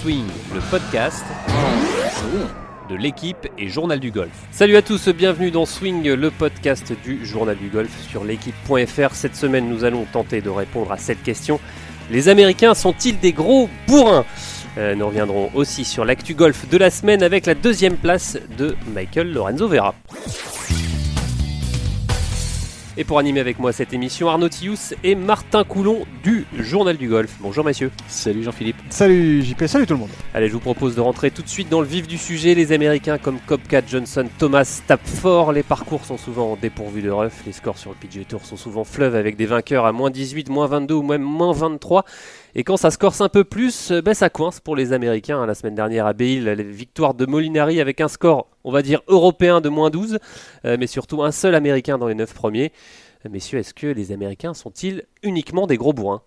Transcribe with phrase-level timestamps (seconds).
[0.00, 1.24] Swing, le podcast
[2.90, 4.30] de l'équipe et Journal du Golf.
[4.50, 9.14] Salut à tous, bienvenue dans Swing, le podcast du Journal du Golf sur l'équipe.fr.
[9.14, 11.60] Cette semaine, nous allons tenter de répondre à cette question.
[12.10, 14.24] Les Américains sont-ils des gros bourrins?
[14.76, 18.76] Euh, Nous reviendrons aussi sur l'actu golf de la semaine avec la deuxième place de
[18.92, 19.94] Michael Lorenzo Vera.
[22.96, 27.08] Et pour animer avec moi cette émission, Arnaud Tius et Martin Coulon du Journal du
[27.08, 27.36] Golf.
[27.40, 27.90] Bonjour messieurs.
[28.06, 28.76] Salut Jean-Philippe.
[28.88, 30.10] Salut JP, salut tout le monde.
[30.32, 32.54] Allez, je vous propose de rentrer tout de suite dans le vif du sujet.
[32.54, 35.52] Les Américains comme Kopka, Johnson, Thomas tapent fort.
[35.52, 37.32] Les parcours sont souvent dépourvus de rough.
[37.46, 40.48] Les scores sur le PGA Tour sont souvent fleuves avec des vainqueurs à moins 18,
[40.48, 42.04] moins 22 ou même moins 23.
[42.56, 45.40] Et quand ça se un peu plus, euh, ben ça coince pour les Américains.
[45.40, 45.46] hein.
[45.46, 49.02] La semaine dernière à Bale, la victoire de Molinari avec un score, on va dire,
[49.08, 50.20] européen de moins 12,
[50.64, 52.70] euh, mais surtout un seul Américain dans les 9 premiers.
[53.26, 56.22] Euh, Messieurs, est-ce que les Américains sont-ils uniquement des gros bourrins?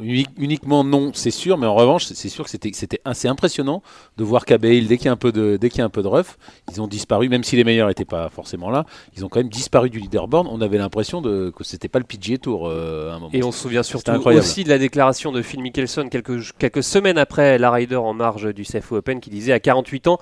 [0.00, 3.82] Uniquement non, c'est sûr, mais en revanche, c'est sûr que c'était assez impressionnant
[4.16, 5.84] de voir qu'à Bale, dès qu'il y a un peu de dès qu'il y a
[5.84, 6.38] un peu de rough,
[6.72, 8.86] ils ont disparu, même si les meilleurs n'étaient pas forcément là,
[9.16, 10.48] ils ont quand même disparu du leaderboard.
[10.50, 13.30] On avait l'impression de que c'était pas le PGA Tour euh, à un moment.
[13.32, 14.44] Et on se souvient surtout incroyable.
[14.44, 18.52] aussi de la déclaration de Phil Mickelson quelques, quelques semaines après la Ryder en marge
[18.54, 20.18] du CFO Open qui disait à 48 ans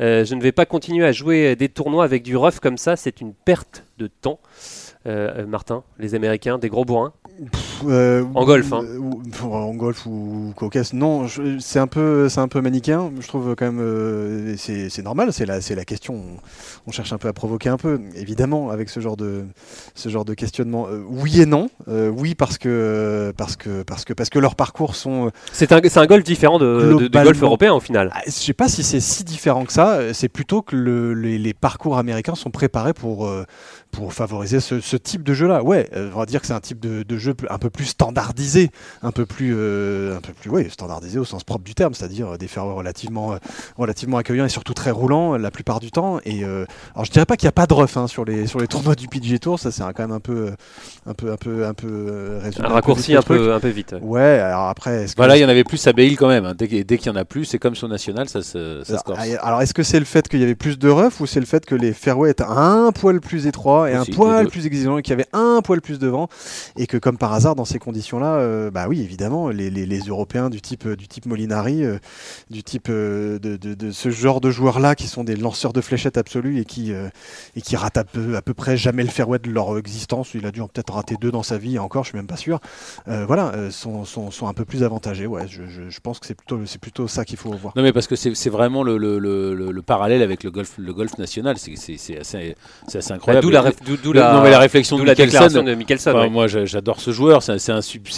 [0.00, 2.96] euh, Je ne vais pas continuer à jouer des tournois avec du rough comme ça,
[2.96, 4.40] c'est une perte de temps.
[5.06, 7.12] Euh, euh, Martin, les Américains, des gros bourrins?
[7.88, 8.82] Euh, En golf, hein.
[9.42, 11.26] en golf ou cocasse, non,
[11.60, 13.10] c'est un peu, c'est un peu manichéen.
[13.20, 15.32] Je trouve quand même, euh, c'est normal.
[15.32, 16.14] C'est la, c'est la question.
[16.14, 16.36] On,
[16.86, 19.44] on cherche un peu à provoquer un peu, évidemment, avec ce genre de,
[19.94, 20.86] ce genre de questionnement.
[20.90, 21.68] Euh, oui et non.
[21.88, 25.30] Euh, oui parce que, parce que, parce que, parce que leurs parcours sont.
[25.52, 28.10] C'est un, c'est un golf différent de, de- du golf européen au final.
[28.14, 30.12] Ah, Je sais pas si c'est si différent que ça.
[30.14, 33.30] C'est plutôt que le- les, les parcours américains sont préparés pour,
[33.90, 35.62] pour favoriser ce, ce type de jeu-là.
[35.62, 37.86] Ouais, euh, on va dire que c'est un type de, de jeu un peu plus
[37.86, 38.70] standardisé,
[39.02, 42.38] un peu plus, euh, un peu plus, ouais, standardisé au sens propre du terme, c'est-à-dire
[42.38, 43.36] des fairways relativement, euh,
[43.76, 46.20] relativement accueillants et surtout très roulants la plupart du temps.
[46.24, 46.64] Et euh,
[46.94, 48.66] alors je dirais pas qu'il n'y a pas de rough hein, sur les sur les
[48.68, 50.52] tournois du PGA Tour, ça c'est quand même un peu,
[51.06, 53.38] un peu, un peu, un peu euh, résumé Un peu raccourci vite un truc.
[53.38, 53.94] peu, un peu vite.
[54.02, 56.44] Ouais, alors après, Voilà, il y en avait plus à Bale quand même.
[56.44, 56.54] hein.
[56.56, 58.98] Dès, qu'il- dès qu'il y en a plus, c'est comme sur National, ça se, ça
[58.98, 59.18] se corse.
[59.20, 61.40] Alors, alors, est-ce que c'est le fait qu'il y avait plus de rough ou c'est
[61.40, 64.68] le fait que les fairways étaient un poil plus étroits et Aussi, un poil plus
[64.68, 66.28] qu'il y avait un poil plus de vent
[66.76, 70.00] et que comme par hasard dans ces conditions-là, euh, bah oui évidemment les, les- les
[70.00, 71.98] Européens du type du type Molinari, euh,
[72.50, 75.80] du type euh, de, de- de ce genre de joueurs-là qui sont des lanceurs de
[75.80, 77.08] fléchettes absolus et qui euh,
[77.56, 80.34] et qui ratent à peu, à peu près jamais le fairway de leur existence.
[80.34, 82.26] Il a dû en peut-être rater deux dans sa vie et encore, je suis même
[82.26, 82.60] pas sûr.
[83.08, 85.26] Euh, voilà, euh, sont, sont, sont un peu plus avantagés.
[85.26, 87.72] Ouais, je, je- je pense que c'est plutôt c'est plutôt ça qu'il faut voir.
[87.76, 90.50] Non mais parce que c'est c'est vraiment le, le, le, le- le parallèle avec le
[90.50, 92.56] golf, le golf national, c'est c'est- c'est assez,
[92.86, 93.46] c'est assez Bah, incroyable.
[93.46, 95.14] D'où la, d'où- la- non, mais la réflexion de la
[95.64, 95.70] de.
[96.10, 96.28] Enfin.
[96.30, 97.42] Moi, j'adore ce joueur.
[97.42, 98.08] C'est un, sub-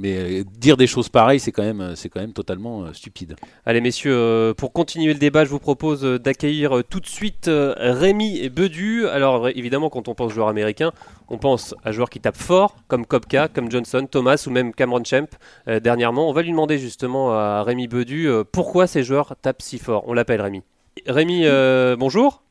[0.00, 3.36] mais euh, dire des choses pareilles, c'est quand même, c'est quand même totalement euh, stupide.
[3.66, 7.06] Allez messieurs, euh, pour continuer le débat, je vous propose euh, d'accueillir euh, tout de
[7.06, 9.06] suite euh, Rémi Bedu.
[9.08, 10.92] Alors évidemment, quand on pense joueur américain,
[11.28, 15.02] on pense à joueurs qui tapent fort, comme Kopka, comme Johnson, Thomas ou même Cameron
[15.04, 15.26] Champ.
[15.68, 19.62] euh, dernièrement, on va lui demander justement à Rémi Bedu euh, pourquoi ces joueurs tapent
[19.62, 20.04] si fort?
[20.06, 20.62] On l'appelle Rémi.
[21.06, 22.43] Rémi, euh, bonjour.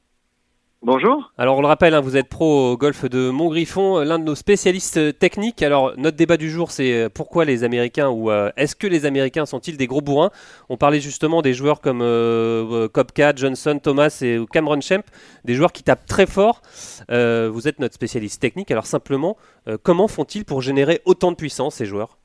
[0.86, 1.32] Bonjour.
[1.38, 4.26] Alors on le rappelle, hein, vous êtes pro au golf de Montgriffon, euh, l'un de
[4.26, 5.64] nos spécialistes techniques.
[5.64, 9.06] Alors notre débat du jour, c'est euh, pourquoi les Américains ou euh, est-ce que les
[9.06, 10.30] Américains sont-ils des gros bourrins?
[10.68, 15.04] On parlait justement des joueurs comme euh, Kopka, Johnson, Thomas et Cameron Champ,
[15.46, 16.62] des joueurs qui tapent très fort.
[17.10, 18.70] Euh, vous êtes notre spécialiste technique.
[18.70, 19.38] Alors simplement,
[19.84, 22.18] comment font-ils pour générer autant de puissance ces joueurs?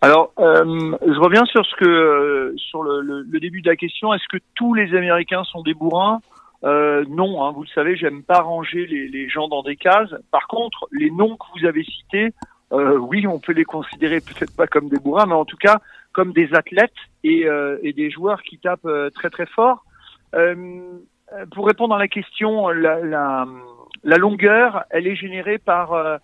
[0.00, 3.76] Alors, euh, je reviens sur ce que euh, sur le, le- le début de la
[3.76, 4.14] question.
[4.14, 6.20] Est-ce que tous les Américains sont des bourrins?
[6.64, 10.14] Euh, Non, hein, vous le savez, j'aime pas ranger les, gens dans des cases.
[10.30, 12.32] Par contre, les noms que vous avez cités,
[12.72, 15.80] euh, oui, on peut les considérer peut-être pas comme des bourrins, mais en tout cas
[16.12, 16.92] comme des athlètes
[17.24, 19.84] et, euh, et des joueurs qui tapent euh, très très fort.
[20.34, 20.98] Euh,
[21.54, 23.46] pour répondre à la question, la, la,
[24.02, 26.18] la longueur, elle est générée par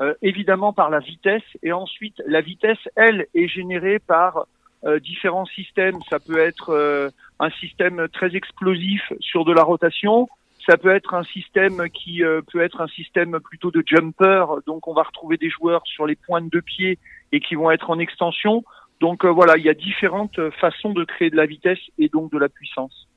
[0.00, 4.46] euh, évidemment par la vitesse et ensuite la vitesse elle est générée par
[4.84, 7.10] euh, différents systèmes ça peut être euh,
[7.40, 10.28] un système très explosif sur de la rotation.
[10.66, 14.44] Ça peut être un système qui euh, peut être un système plutôt de jumper.
[14.66, 16.98] Donc on va retrouver des joueurs sur les pointes de pied
[17.32, 18.64] et qui vont être en extension.
[19.00, 22.30] Donc euh, voilà il y a différentes façons de créer de la vitesse et donc
[22.32, 23.08] de la puissance.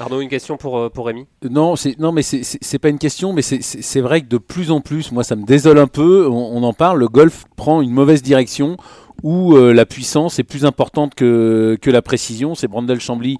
[0.00, 1.26] Arnaud, une question pour, pour Rémi?
[1.48, 4.80] Non, c'est non, mais c'est- pas une question, mais c'est- vrai que de plus en
[4.80, 6.26] plus, moi, ça me désole un peu.
[6.26, 6.98] On, on en parle.
[6.98, 8.76] Le golf prend une mauvaise direction
[9.22, 12.54] où euh, la puissance est plus importante que, que la précision.
[12.54, 13.36] C'est Brandel Chambly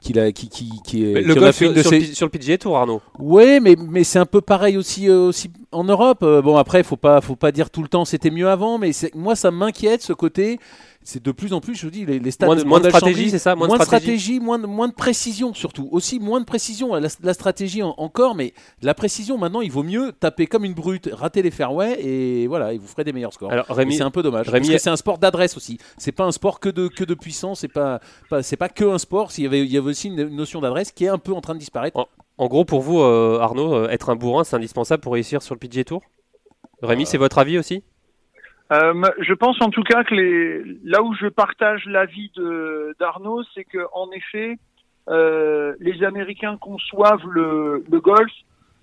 [0.00, 2.30] qui, l'a- qui, qui, qui, est- le golf sur, sur ses- le, P- sur le
[2.30, 3.00] PGA Tour, Arnaud.
[3.18, 6.18] Ouais, mais, mais c'est un peu pareil aussi, euh, aussi en Europe.
[6.22, 8.90] Euh, bon, après, faut pas, faut pas dire tout le temps c'était mieux avant, mais
[9.14, 10.58] moi, ça m'inquiète ce côté.
[11.04, 12.88] C'est de plus en plus, je vous dis, les, les stades Moins de, moins de
[12.88, 14.12] stratégie, c'est ça moins, Moins, de stratégie.
[14.18, 15.88] stratégie, moins de, moins de précision surtout.
[15.90, 16.94] Aussi moins de précision.
[16.94, 20.74] La, la stratégie en- encore, mais la précision maintenant, il vaut mieux taper comme une
[20.74, 23.50] brute, rater les fairways et voilà, et vous ferez des meilleurs scores.
[23.52, 24.46] Alors Rémi, c'est un peu dommage.
[24.46, 25.78] Rémi- parce que c'est un sport d'adresse aussi.
[25.98, 27.60] C'est pas un sport que de que de puissance.
[27.60, 28.00] C'est pas,
[28.30, 29.30] pas c'est pas que un sport.
[29.38, 31.40] Il y avait il y avait aussi une, notion d'adresse qui est un peu en
[31.40, 31.98] train de disparaître.
[32.38, 35.54] en gros pour vous, euh, Arnaud, euh, être un bourrin, c'est indispensable pour réussir sur
[35.54, 36.02] le PGA Tour?
[36.82, 37.82] Rémi, c'est votre avis aussi?
[38.72, 42.30] Euh, je pense en tout cas que les, là où je partage l'avis
[42.98, 44.56] d'Arnaud, c'est que en effet,
[45.08, 48.32] euh, les Américains conçoivent le, le golf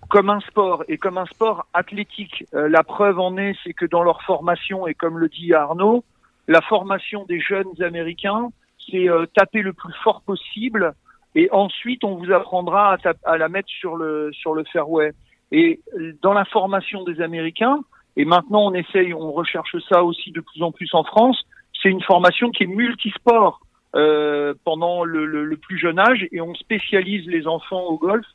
[0.09, 2.45] comme un sport et comme un sport athlétique.
[2.53, 6.03] Euh, la preuve en est, c'est que dans leur formation, et comme le dit Arnaud,
[6.47, 8.49] la formation des jeunes Américains,
[8.89, 10.93] c'est euh, taper le plus fort possible
[11.35, 15.13] et ensuite on vous apprendra à, à la mettre sur le, sur le fairway.
[15.51, 15.79] Et
[16.21, 17.79] dans la formation des Américains,
[18.17, 21.39] et maintenant on essaye, on recherche ça aussi de plus en plus en France,
[21.81, 23.59] c'est une formation qui est multisport
[23.95, 28.25] euh, pendant le, le- le plus jeune âge et on spécialise les enfants au golf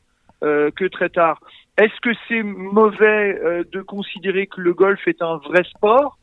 [0.43, 1.39] euh, que très tard.
[1.79, 6.19] Est-ce que c'est mauvais euh, de considérer que le golf est un vrai sport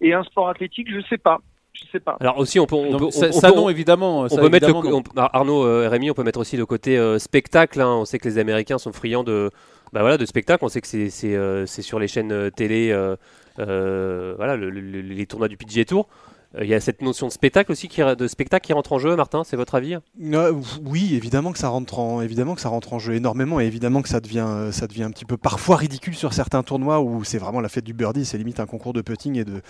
[0.00, 0.88] et un sport athlétique?
[0.90, 1.40] Je sais pas.
[1.72, 2.16] Je sais pas.
[2.20, 4.20] Alors aussi, on peut, on Non, peut, ça, on- ça, on peut- non, évidemment.
[4.20, 6.96] On ça, peut mettre le, on- Arnaud euh, Rémi, on peut mettre aussi le côté
[6.98, 7.80] euh, spectacle.
[7.80, 7.96] hein.
[8.00, 9.50] On sait que les Américains sont friands de,
[9.94, 10.64] bah voilà, de spectacle.
[10.64, 14.70] On sait que c'est c'est, euh, c'est sur les chaînes euh, télé, euh, voilà, le-
[14.70, 16.08] le- les tournois du PGA Tour.
[16.56, 18.98] Euh, Il y a cette notion de spectacle aussi, qui, de spectacle qui rentre en
[18.98, 19.16] jeu.
[19.16, 19.96] Martin, c'est votre avis?
[20.22, 20.52] Euh,
[20.84, 24.02] oui, évidemment que ça rentre en, évidemment que ça rentre en jeu énormément et évidemment
[24.02, 27.24] que ça devient, euh, ça devient un petit peu parfois ridicule sur certains tournois où
[27.24, 29.60] c'est vraiment la fête du birdie, c'est limite un concours de putting et de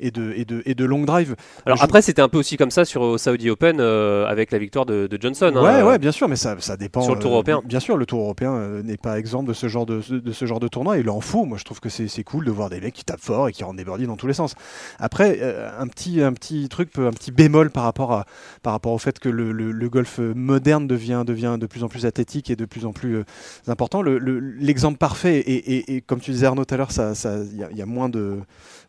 [0.00, 1.34] et de et de, et de long drive.
[1.66, 4.50] Alors Je- après, c'était un peu aussi comme ça sur au Saudi Open euh, avec
[4.50, 5.52] la victoire de, de Johnson.
[5.54, 5.62] hein.
[5.62, 7.02] Ouais, ouais, bien sûr, mais ça, ça dépend.
[7.02, 7.62] Sur le Tour euh, européen.
[7.64, 10.44] Bien sûr, le Tour européen euh, n'est pas exempt de ce genre de, de ce
[10.46, 10.98] genre de tournoi.
[10.98, 11.44] Il en faut.
[11.44, 13.64] Moi, je trouve que c'est cool de voir des mecs qui tapent fort et qui
[13.64, 14.54] rendent des birdies dans tous les sens.
[14.98, 15.40] Après,
[15.78, 18.26] un petit un petit truc, un petit bémol par rapport à
[18.62, 22.50] par rapport au fait que le, golf moderne devient devient de plus en plus athlétique
[22.50, 23.24] et de plus en plus euh,
[23.66, 24.02] important.
[24.02, 27.38] Le- le- L'exemple parfait et, et- comme tu disais Arnaud tout à l'heure, ça ça
[27.52, 28.38] il y, a- il y a moins de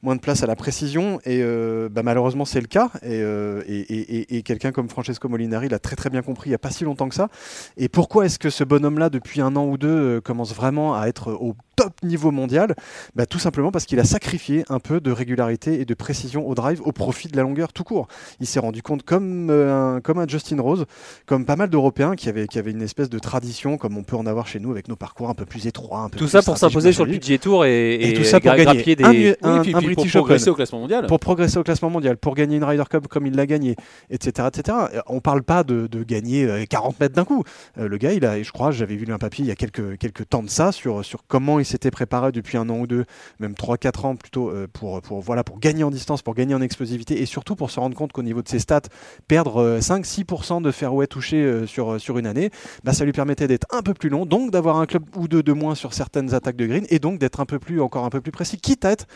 [0.01, 3.61] moins de place à la précision et euh, bah, malheureusement c'est le cas et, euh,
[3.67, 6.71] et- et quelqu'un comme Francesco Molinari l'a très très bien compris il n'y a pas
[6.71, 7.29] si longtemps que ça
[7.77, 9.87] et pourquoi est-ce que ce bonhomme-là, depuis un an ou deux,
[10.17, 12.75] euh, commence vraiment à être au top niveau mondial?
[13.15, 16.53] Bah, Tout simplement parce qu'il a sacrifié un peu de régularité et de précision au
[16.55, 18.07] drive au profit de la longueur tout court.
[18.39, 20.85] Il s'est rendu compte, comme, euh, un, comme un Justin Rose,
[21.25, 24.15] comme pas mal d'Européens qui avaient, qui avaient une espèce de tradition, comme on peut
[24.15, 25.99] en avoir chez nous, avec nos parcours un peu plus étroits.
[25.99, 28.39] Un peu Tout plus ça pour s'imposer sur le PGA Tour et, Et tout ça
[28.39, 29.03] pour gagner des.
[29.03, 31.07] un, Oui, un- puis, un puis British pour Open progresser au classement mondial.
[31.07, 33.75] pour progresser au classement mondial, pour gagner une Ryder Cup comme il l'a gagné,
[34.09, 34.77] etc., etc.
[35.07, 37.43] On parle pas de, de gagner euh, 40 mètres d'un coup.
[37.77, 39.97] Euh, le gars, il a, je crois, j'avais vu un papier il y a quelques,
[39.97, 43.05] quelques temps de ça sur, sur comment il s'était préparé depuis un an ou deux,
[43.39, 46.61] même 3-4 ans plutôt, euh, pour, pour, voilà, pour gagner en distance, pour gagner en
[46.61, 48.81] explosivité et surtout pour se rendre compte qu'au niveau de ses stats,
[49.27, 52.51] perdre euh, 5-6% de fairway touché euh, sur, sur une année,
[52.83, 55.41] bah, ça lui permettait d'être un peu plus long, donc d'avoir un club ou deux
[55.43, 58.09] de moins sur certaines attaques de green et donc d'être un peu plus, encore un
[58.09, 59.07] peu plus précis, quitte à être,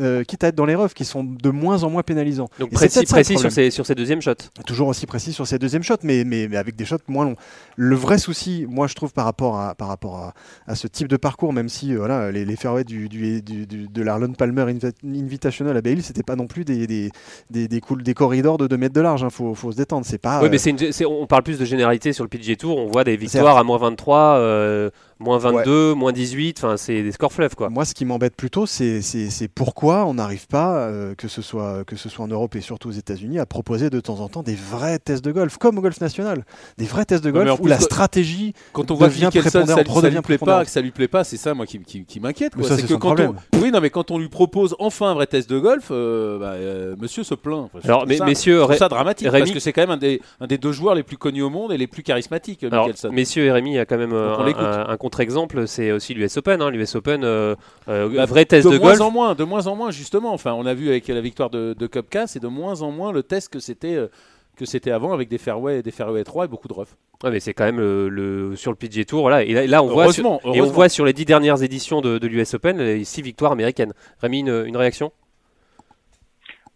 [0.00, 2.48] euh, quitte à être dans les roughs qui sont de moins en moins pénalisants.
[2.58, 4.32] Donc Et précis, précis sur ses, sur ses deuxièmes shots.
[4.66, 7.36] Toujours aussi précis sur ses deuxièmes shots, mais, mais, mais avec des shots moins longs.
[7.76, 10.34] Le vrai souci, moi je trouve par rapport à, par rapport à,
[10.66, 13.66] à ce type de parcours, même si euh, voilà, les, les fairways du, du, du-
[13.66, 17.10] du- de l'Arlon Palmer Invi- Invitational à Hill, c'était pas non plus des, des,
[17.50, 20.04] des, des, cool- des corridors de 2 mètres de large, il faut, faut se détendre.
[20.06, 22.56] C'est pas, oui, euh, mais une- c'est- on parle plus de généralité sur le PGA
[22.56, 22.78] Tour.
[22.78, 26.58] On voit des victoires à moins 23, euh, moins 22, moins 18.
[26.58, 27.70] Enfin, c'est des scores fleuves, quoi.
[27.70, 31.42] Moi, ce qui m'embête plutôt, c'est c'est- c'est pourquoi on n'arrive pas, euh, que, ce
[31.42, 34.28] soit, que ce soit en Europe et surtout aux États-Unis, à proposer de temps en
[34.28, 36.44] temps des vrais tests de golf, comme au golf national.
[36.78, 38.52] Des vrais tests de golf où plus, la stratégie.
[38.72, 41.08] Quand on voit que devient Mickelson, ça, ça lui plaît pas, que ça lui plaît
[41.08, 42.52] pas, c'est ça moi qui, qui, qui m'inquiète.
[42.56, 42.68] Mais quoi.
[42.70, 43.34] ça, C'est c'est que quand problème.
[43.54, 46.38] on, oui, non, mais quand on lui propose enfin un vrai test de golf, euh,
[46.38, 47.68] bah, euh, Monsieur se plaint.
[47.72, 49.82] Enfin, Alors, trouve mais, ça, messieurs, je Ré- ça dramatique Rémi- parce que c'est quand
[49.82, 52.02] même un des, un des deux joueurs les plus connus au monde et les plus
[52.02, 56.36] charismatiques, alors, messieurs et Rémi, il y a quand même un contre-exemple, c'est aussi l'US
[56.36, 56.60] Open.
[56.62, 56.70] Hein.
[56.70, 57.54] L'US Open, euh,
[57.88, 59.00] euh, Bah, vrai test de, de, moins golf.
[59.02, 60.32] en moins, de moins en moins justement.
[60.32, 63.12] Enfin, on a vu avec la victoire de, de Kopka, c'est de moins en moins
[63.12, 64.08] le test que c'était euh,
[64.56, 66.88] que c'était avant avec des fairways, des fairways étroits et beaucoup de rough.
[67.24, 69.22] Ouais, mais c'est quand même le, le- sur le PGA Tour.
[69.22, 69.42] Voilà.
[69.42, 72.00] Et là, là, on voit sur, Heureusement, et on voit sur les dix dernières éditions
[72.00, 73.92] de, de l'US Open les six victoires américaines.
[74.20, 75.10] Rémi, une, une réaction?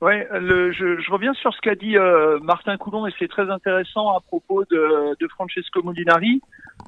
[0.01, 3.51] Ouais, le, je, je reviens sur ce qu'a dit euh, Martin Coulon et c'est très
[3.51, 6.41] intéressant à propos de, de Francesco Molinari.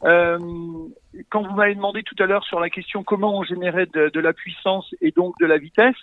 [0.05, 0.39] Euh,
[1.29, 4.21] quand vous m'avez demandé tout à l'heure sur la question comment on générait de, de
[4.21, 5.97] la puissance et donc de la vitesse,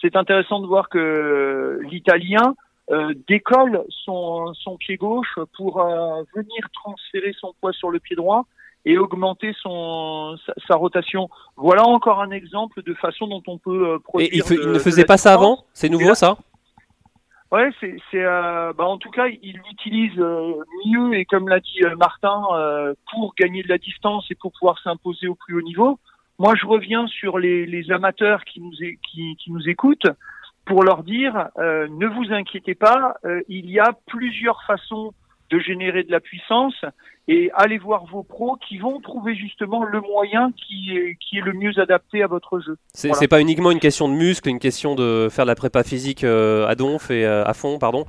[0.00, 2.54] c'est intéressant de voir que l'Italien
[2.90, 8.16] euh, décolle son, son pied gauche pour euh, venir transférer son poids sur le pied
[8.16, 8.46] droit
[8.84, 11.28] et augmenter son sa, sa rotation.
[11.56, 14.30] Voilà encore un exemple de façon dont on peut euh, produire.
[14.32, 15.64] Et il, fe- de- il ne faisait pas ça avant?
[15.72, 16.36] C'est nouveau là- ça?
[17.52, 20.54] Ouais, c'est, c'est euh, bah en tout cas, il l'utilise euh,
[20.86, 24.52] mieux et comme l'a dit euh, Martin, euh, pour gagner de la distance et pour
[24.52, 25.98] pouvoir s'imposer au plus haut niveau.
[26.38, 30.06] Moi, je reviens sur les, les amateurs qui nous qui, qui nous écoutent
[30.64, 33.16] pour leur dire euh, ne vous inquiétez pas,
[33.48, 35.12] il y a plusieurs façons
[35.50, 36.74] de générer de la puissance
[37.28, 41.42] et allez voir vos pros qui vont trouver justement le moyen qui est qui est
[41.42, 42.76] le mieux adapté à votre jeu.
[42.94, 43.28] C'est Voilà.
[43.28, 46.66] pas uniquement une question de muscle, une question de faire de la prépa physique euh,
[46.66, 48.04] à donf et euh, à fond, pardon.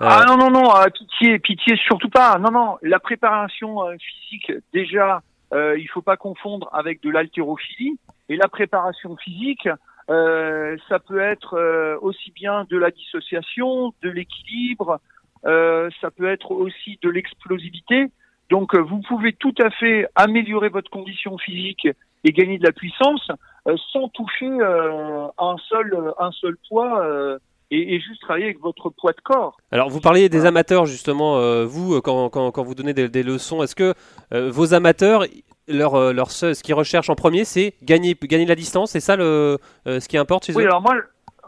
[0.00, 2.36] Euh, Ah non, non, non, euh, pitié, pitié, surtout pas.
[2.38, 5.22] Non, non, la préparation euh, physique, déjà,
[5.52, 7.96] euh, il faut pas confondre avec de l'haltérophilie.
[8.28, 9.68] Et la préparation physique,
[10.10, 15.13] euh, ça peut être euh, aussi bien de la dissociation, de l'équilibre, euh,
[15.44, 18.10] ça peut être aussi de l'explosivité.
[18.50, 21.88] Donc, euh, vous pouvez tout à fait améliorer votre condition physique
[22.24, 23.30] et gagner de la puissance
[23.66, 27.38] euh, sans toucher euh, un seul un seul poids euh,
[27.70, 29.56] et, juste travailler avec votre poids de corps.
[29.72, 33.08] Alors, vous parliez des amateurs, justement, euh, vous, euh, quand, quand, quand vous donnez des,
[33.08, 33.94] des leçons, est-ce que
[34.32, 35.24] euh, vos amateurs,
[35.66, 39.00] leur, euh, leur ce qu'ils recherchent en premier, c'est gagner, gagner de la distance C'est
[39.00, 40.94] ça le, euh, ce qui importe chez Oui, eux alors moi,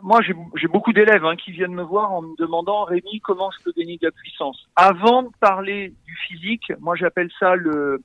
[0.02, 3.72] moi j'ai beaucoup d'élèves hein, qui viennent me voir en me demandant Rémi comment peux
[3.76, 4.68] gagner de la puissance?
[4.76, 8.02] Avant de parler du physique, moi j'appelle ça le,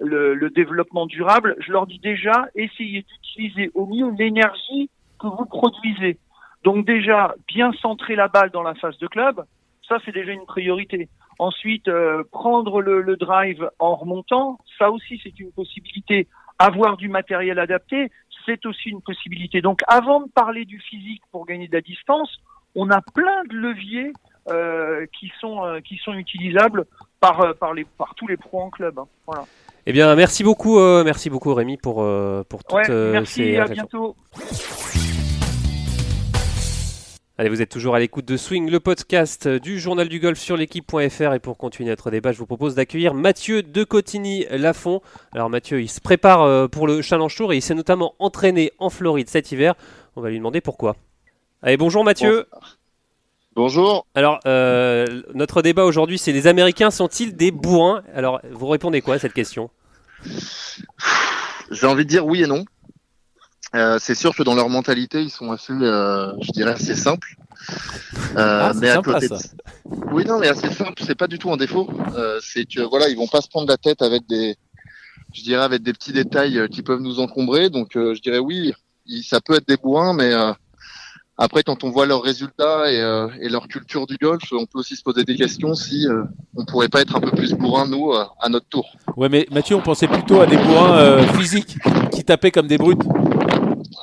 [0.00, 1.56] le le développement durable.
[1.60, 6.18] Je leur dis déjà essayez d'utiliser au mieux l'énergie que vous produisez.
[6.64, 9.44] Donc déjà bien centrer la balle dans la phase de club,
[9.88, 11.08] ça c'est déjà une priorité.
[11.38, 16.28] Ensuite, euh, prendre le, le drive en remontant, ça aussi c'est une possibilité.
[16.58, 18.12] Avoir du matériel adapté,
[18.46, 19.60] c'est aussi une possibilité.
[19.60, 22.30] Donc avant de parler du physique pour gagner de la distance,
[22.74, 24.12] on a plein de leviers
[24.50, 26.84] euh, qui sont euh, qui sont utilisables
[27.20, 28.98] par euh, par les par tous les pros en club.
[28.98, 29.06] hein.
[29.26, 29.44] Voilà.
[29.86, 31.96] Eh bien, merci beaucoup, euh, merci beaucoup Rémi pour,
[32.48, 34.16] pour toutes Ouais, merci, ces à bientôt.
[37.36, 40.56] Allez, vous êtes toujours à l'écoute de Swing, le podcast du journal du golf sur
[40.56, 41.34] l'équipe.fr.
[41.34, 45.02] Et pour continuer notre débat, je vous propose d'accueillir Mathieu de Cotigny-Lafont.
[45.32, 48.70] Alors, Mathieu, il se prépare euh, pour le Challenge Tour et il s'est notamment entraîné
[48.78, 49.74] en Floride cet hiver.
[50.14, 50.94] On va lui demander pourquoi.
[51.60, 52.46] Allez, bonjour Mathieu.
[53.56, 54.06] Bonjour.
[54.14, 58.04] Alors, euh, notre débat aujourd'hui, c'est les Américains sont-ils des bourrins?
[58.14, 59.70] Alors, vous répondez quoi à cette question?
[61.72, 62.64] J'ai envie de dire oui et non.
[63.74, 67.34] Euh, c'est sûr que dans leur mentalité, ils sont assez, euh, je dirais, assez simples.
[68.36, 69.36] Euh, Ah, c'est mais à sympa, côté ça.
[69.36, 69.42] de...
[70.12, 71.90] Oui, non, mais assez simple, c'est pas du tout un défaut.
[72.40, 74.56] C'est que voilà, ils vont pas se prendre la tête avec des,
[75.32, 77.68] je dirais, avec des petits détails qui peuvent nous encombrer.
[77.70, 78.72] Donc, je dirais oui,
[79.22, 80.32] ça peut être des bourrins, mais
[81.36, 82.98] après, quand on voit leurs résultats et,
[83.40, 86.06] et leur culture du golf, on peut aussi se poser des questions si
[86.56, 88.86] on pourrait pas être un peu plus bourrin nous à notre tour.
[89.16, 91.76] Ouais, mais Mathieu, on pensait plutôt à des bourrins physiques
[92.12, 93.02] qui tapaient comme des brutes.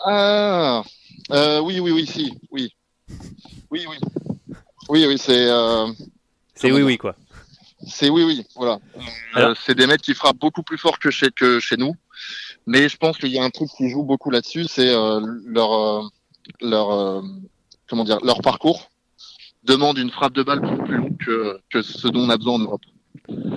[0.05, 0.84] Ah,
[1.31, 2.70] euh, oui, oui, oui, si, oui,
[3.70, 3.98] oui, oui,
[4.89, 5.88] oui, oui, c'est, euh,
[6.55, 7.15] C'est oui, oui, quoi.
[7.88, 8.79] c'est oui, oui, voilà.
[9.38, 11.96] Euh, c'est des mecs qui frappent beaucoup plus fort que chez que chez nous,
[12.65, 14.91] mais je pense qu'il y a un truc qui joue beaucoup là-dessus, c'est
[15.46, 16.10] leur
[16.62, 17.24] leur
[17.89, 18.89] comment dire leur parcours
[19.63, 22.55] demande une frappe de balle beaucoup plus longue que que ce dont on a besoin
[22.55, 22.81] en Europe.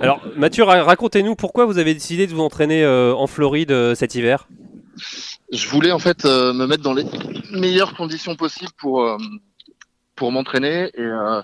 [0.01, 4.47] Alors, Mathieu, ra- racontez-nous pourquoi vous avez décidé de vous entraîner en Floride cet hiver?
[5.51, 7.05] Je voulais en fait euh, me mettre dans les
[7.51, 9.17] meilleures conditions possibles pour euh,
[10.15, 11.41] pour m'entraîner et, euh,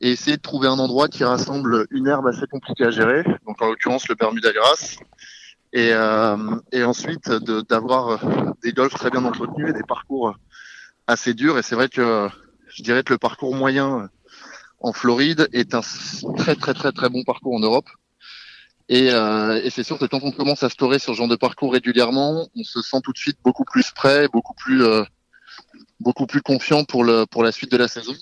[0.00, 3.60] et essayer de trouver un endroit qui rassemble une herbe assez compliquée à gérer, donc
[3.62, 4.98] en l'occurrence le Bermuda Grass,
[5.72, 5.94] et,
[6.84, 7.30] ensuite
[7.68, 8.20] d'avoir
[8.62, 10.34] des golfs très bien entretenus et des parcours
[11.06, 11.58] assez durs.
[11.58, 12.28] Et c'est vrai que
[12.68, 14.10] je dirais que le parcours moyen
[14.80, 15.80] en Floride est un
[16.36, 17.88] très très très très bon parcours en Europe.
[18.88, 21.36] Et, euh, et c'est sûr que quand on commence à scorer sur ce genre de
[21.36, 25.02] parcours régulièrement, on se sent tout de suite beaucoup plus prêt, beaucoup plus euh,
[26.00, 28.14] beaucoup plus confiant pour le pour la suite de la saison.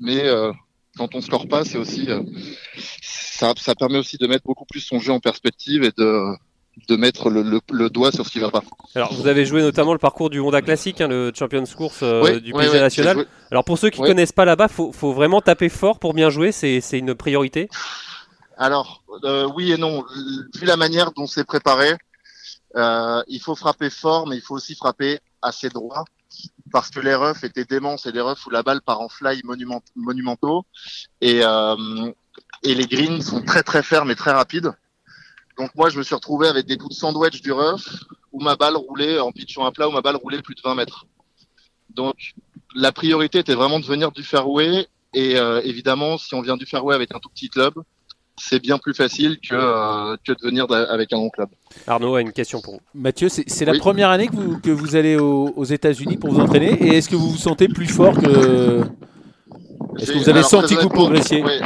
[0.00, 0.52] Mais euh,
[0.96, 2.08] quand on score pas, c'est aussi
[3.02, 6.34] ça, ça permet aussi de mettre beaucoup plus son jeu en perspective et de
[6.88, 8.62] de mettre le, le, le doigt sur ce qui va pas.
[8.94, 12.40] Alors, vous avez joué notamment le parcours du Honda Classic, hein, le Champions Course euh,
[12.40, 13.26] du ouais, PGA ouais, national.
[13.50, 16.30] Alors, pour ceux qui ne connaissent pas là-bas, faut, faut vraiment taper fort pour bien
[16.30, 17.68] jouer, c'est une priorité.
[18.60, 20.04] Alors, euh, oui et non.
[20.54, 21.96] Vu la manière dont c'est préparé,
[22.76, 26.04] euh, il faut frapper fort, mais il faut aussi frapper assez droit.
[26.70, 29.40] Parce que les roughs étaient déments, c'est des roughs où la balle part en fly
[29.44, 30.66] monument- monumentaux.
[31.22, 32.12] Et, euh,
[32.62, 34.70] et les greens sont très très fermes et très rapides.
[35.56, 37.86] Donc moi, je me suis retrouvé avec des coups de sandwich du rough,
[38.30, 40.74] où ma balle roulait en pitchant à plat, où ma balle roulait plus de 20
[40.74, 41.06] mètres.
[41.88, 42.34] Donc,
[42.74, 44.86] la priorité était vraiment de venir du fairway.
[45.14, 47.72] Et euh, évidemment, si on vient du fairway avec un tout petit club,
[48.38, 51.48] c'est bien plus facile que, euh, que de venir avec un long club.
[51.86, 52.80] Arnaud a une question pour vous.
[52.94, 53.78] Mathieu, c'est la Oui.
[53.78, 57.08] première année que vous, que vous allez aux, aux États-Unis pour vous entraîner et est-ce
[57.08, 58.82] que vous vous sentez plus fort que.
[59.98, 61.42] Est-ce que vous avez alors, senti que vous progressiez?
[61.44, 61.60] ouais,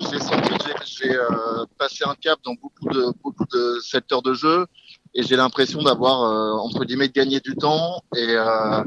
[0.00, 4.34] J'ai senti que j'ai- euh, passé un cap dans beaucoup de, beaucoup de secteurs de
[4.34, 4.66] jeu
[5.14, 8.84] et j'ai l'impression d'avoir, euh, entre guillemets, gagné du temps et, euh,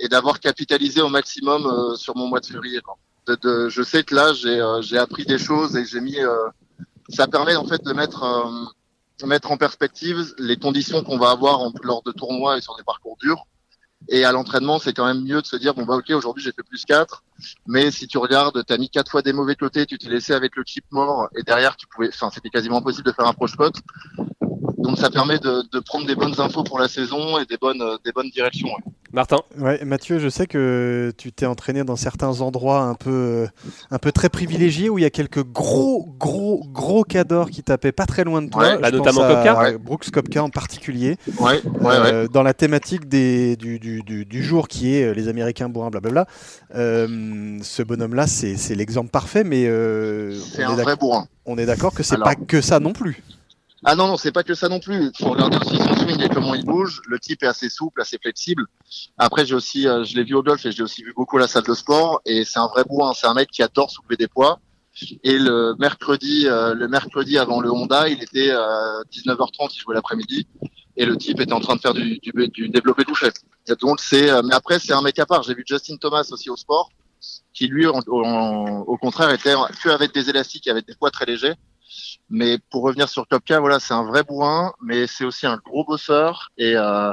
[0.00, 2.80] et d'avoir capitalisé au maximum euh, sur mon mois de février.
[2.80, 2.96] quoi.
[3.26, 6.18] De, de- je sais que là, j'ai euh, j'ai appris des choses et j'ai mis.
[7.08, 11.60] Ça permet en fait de mettre, euh, mettre en perspective les conditions qu'on va avoir
[11.60, 13.46] en- lors de tournois et sur des parcours durs.
[14.10, 16.52] Et à l'entraînement, c'est quand même mieux de se dire bon bah ok aujourd'hui j'ai
[16.52, 17.22] fait plus 4
[17.66, 20.56] mais si tu regardes, t'as mis quatre fois des mauvais côtés, tu t'es laissé avec
[20.56, 23.56] le chip mort et derrière tu pouvais, enfin c'était quasiment impossible de faire un approche
[23.56, 23.74] pot.
[24.78, 27.80] Donc ça permet de, de prendre des bonnes infos pour la saison et des bonnes,
[27.80, 28.68] euh, des bonnes directions.
[29.14, 33.46] Martin, Ouais, Mathieu, je sais que tu t'es entraîné dans certains endroits un peu, euh,
[33.92, 37.92] un peu très privilégiés où il y a quelques gros, gros, gros cadors qui tapaient
[37.92, 38.62] pas très loin de toi.
[38.62, 39.78] Ouais, Je bah, pense notamment à Kopka.
[39.78, 41.16] Brooks Kopka en particulier.
[41.38, 41.92] Ouais, ouais, ouais.
[42.12, 45.68] Euh, Dans la thématique des, du, du, du, du jour qui est euh, les Américains
[45.68, 46.26] bourrins, blablabla.
[46.74, 50.96] Euh, ce bonhomme-là, c'est c'est l'exemple parfait, mais euh, C'est on, un est d'ac- vrai
[50.96, 51.28] bourrin.
[51.46, 53.22] on est d'accord que c'est pas que ça non plus.
[53.84, 55.10] Ah non, non, c'est pas que ça non plus.
[55.18, 57.00] Faut regarder aussi son swing et comment il bouge.
[57.06, 58.64] Le type est assez souple, assez flexible.
[59.18, 61.48] Après, j'ai aussi, euh, je l'ai vu au golf et j'ai aussi vu beaucoup la
[61.48, 62.20] salle de sport.
[62.24, 63.12] Et c'est un vrai bourrin.
[63.14, 64.60] C'est un mec qui adore soulever des poids.
[65.24, 69.94] Et le mercredi, euh, le mercredi avant le Honda, il était euh, 19h30, il jouait
[69.94, 70.46] l'après-midi.
[70.96, 73.02] Et le type était en train de faire du, du, du développé
[73.80, 75.42] Donc c'est, euh, mais après c'est un mec à part.
[75.42, 76.90] J'ai vu Justin Thomas aussi au sport,
[77.52, 81.54] qui lui, au contraire, était que avec des élastiques, avec des poids très légers.
[82.34, 85.84] Mais pour revenir sur Kopka, voilà, c'est un vrai bourrin, mais c'est aussi un gros
[85.84, 86.50] bosseur.
[86.58, 87.12] Et euh,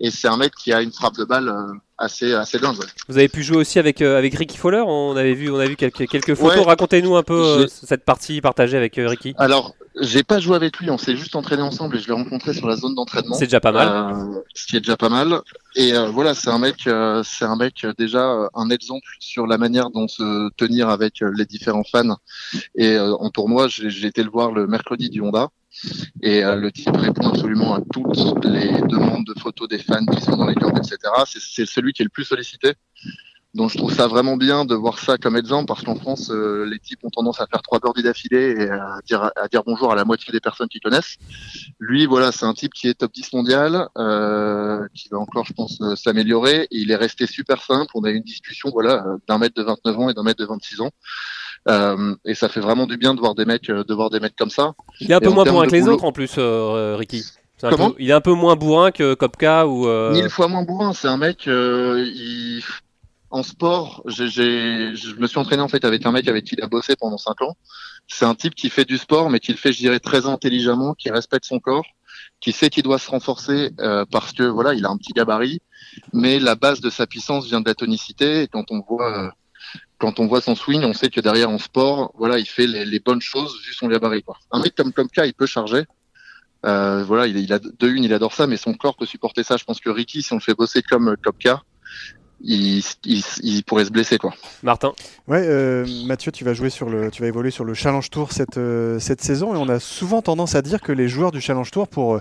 [0.00, 2.78] et c'est un mec qui a une frappe de balle euh, assez assez dingue.
[2.78, 2.86] ouais.
[3.08, 5.66] vous avez pu jouer aussi avec, euh, avec Ricky Fowler On avait vu, on a
[5.66, 6.58] vu quelques, quelques photos.
[6.58, 6.64] Ouais.
[6.64, 9.34] Racontez-nous un peu euh, cette partie partagée avec euh, Ricky.
[9.38, 12.54] Alors, j'ai pas joué avec lui, on s'est juste entraîné ensemble et je l'ai rencontré
[12.54, 13.34] sur la zone d'entraînement.
[13.34, 13.88] C'est déjà pas mal.
[13.88, 15.40] Euh, ce qui est déjà pas mal.
[15.74, 19.58] Et euh, voilà, c'est un mec, euh, c'est un mec déjà un exemple sur la
[19.58, 22.16] manière dont se tenir avec les différents fans.
[22.76, 25.48] Et euh, en tournoi, j'ai j'ai été le voir le mercredi du Honda.
[26.22, 30.20] Et euh, le type répond absolument à toutes les demandes de photos des fans qui
[30.20, 30.98] sont dans les cordes, etc.
[31.26, 32.72] C'est- celui qui est le plus sollicité.
[33.54, 36.66] Donc je trouve ça vraiment bien de voir ça comme exemple parce qu'en France, euh,
[36.66, 39.90] les types ont tendance à faire trois birdies d'affilée et à dire, à dire bonjour
[39.90, 41.16] à la moitié des personnes qu'ils connaissent.
[41.80, 45.54] Lui, voilà, c'est un type qui est top 10 mondial, euh, qui va encore, je
[45.54, 46.68] pense, euh, s'améliorer.
[46.70, 47.90] Il est resté super simple.
[47.94, 50.38] On a eu une discussion, voilà, euh, d'un mètre de 29 ans et d'un mètre
[50.40, 50.90] de 26 ans.
[51.68, 54.20] Euh, et ça fait vraiment du bien de voir des mecs, euh, de voir des
[54.20, 54.74] mecs comme ça.
[55.00, 57.24] Il est un peu moins bourrin que les boulot- autres en plus, euh, Ricky.
[57.70, 59.86] Peu- il est un peu moins bourrin que Kopka ou.
[60.12, 60.92] Mille fois moins bourrin.
[60.92, 62.62] C'est un mec, euh, il...
[63.30, 66.54] en sport, j'ai, j'ai- je me suis entraîné en fait avec un mec avec qui
[66.56, 67.56] il a bossé pendant cinq ans.
[68.06, 70.94] C'est un type qui fait du sport, mais qui le fait, je dirais, très intelligemment,
[70.94, 71.84] qui respecte son corps,
[72.40, 75.60] qui sait qu'il doit se renforcer euh, parce que voilà, il a un petit gabarit,
[76.14, 78.42] mais la base de sa puissance vient de la tonicité.
[78.44, 79.28] Et quand on voit, euh,
[79.98, 83.00] quand on voit son swing, on sait que derrière en sport, voilà, il fait les,
[83.00, 84.22] bonnes choses vu son gabarit.
[84.22, 84.38] Quoi.
[84.52, 85.84] Un mec comme Kopka, il peut charger.
[86.66, 89.56] Euh, voilà, il, a de une, il adore ça, mais son corps peut supporter ça.
[89.56, 91.62] Je pense que Ricky, si on le fait bosser comme euh, Kopka,
[92.40, 94.32] il, il, il pourrait se blesser quoi.
[94.62, 94.92] Martin.
[95.26, 98.32] Ouais, euh, Mathieu, tu vas jouer sur le, tu vas évoluer sur le Challenge Tour
[98.32, 101.40] cette euh, cette saison et on a souvent tendance à dire que les joueurs du
[101.40, 102.20] Challenge Tour pour euh,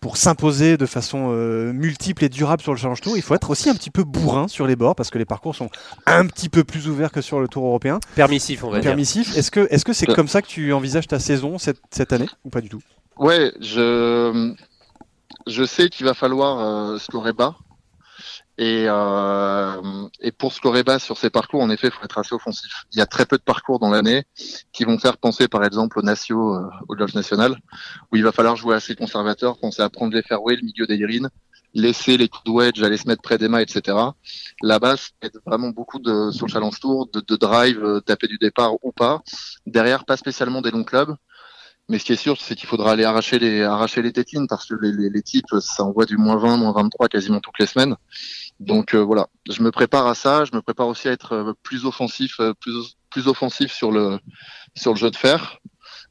[0.00, 3.50] pour s'imposer de façon euh, multiple et durable sur le Challenge Tour, il faut être
[3.50, 5.68] aussi un petit peu bourrin sur les bords parce que les parcours sont
[6.06, 8.90] un petit peu plus ouverts que sur le Tour européen, Permissif, on va dire.
[8.90, 9.36] permissif.
[9.36, 10.14] Est-ce que est-ce que c'est Ouais.
[10.14, 12.80] comme ça que tu envisages ta saison cette cette année ou pas du tout?
[13.18, 14.54] Ouais, je
[15.46, 17.56] je sais qu'il va falloir euh, scorer bas.
[18.58, 22.34] Et, euh, et pour scorer bas sur ces parcours, en effet, il faut être assez
[22.34, 22.86] offensif.
[22.92, 24.24] Il y a très peu de parcours dans l'année
[24.72, 27.56] qui vont faire penser, par exemple, au Natio, euh, au golf national,
[28.10, 30.98] où il va falloir jouer assez conservateur, penser à prendre les fairways, le milieu des
[30.98, 31.28] greens,
[31.72, 33.96] laisser les coups de wedge, aller se mettre près des mâts, etc.
[34.62, 38.38] Là-bas, c'est vraiment beaucoup de, sur le challenge tour, de, de drive, euh, taper du
[38.38, 39.22] départ ou pas.
[39.66, 41.14] Derrière, pas spécialement des longs clubs.
[41.88, 44.66] Mais ce qui est sûr, c'est qu'il faudra aller arracher les, arracher les tétines parce
[44.66, 47.66] que les, les, les types, ça envoie du moins 20, moins 23 quasiment toutes les
[47.66, 47.96] semaines.
[48.60, 50.44] Donc euh, voilà, je me prépare à ça.
[50.44, 54.18] Je me prépare aussi à être euh, plus offensif, euh, plus, plus offensif sur le,
[54.74, 55.60] sur le jeu de fer.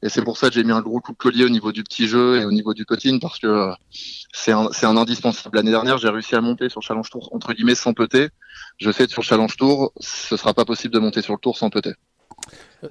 [0.02, 1.82] Et c'est pour ça que j'ai mis un gros coup de collier au niveau du
[1.82, 3.72] petit jeu et au niveau du coaching parce que euh,
[4.32, 5.56] c'est un, un indispensable.
[5.56, 8.28] L'année dernière, j'ai réussi à monter sur le Challenge Tour entre guillemets sans peter.
[8.78, 11.40] Je sais que sur le Challenge Tour, ce sera pas possible de monter sur le
[11.40, 11.94] tour sans peter.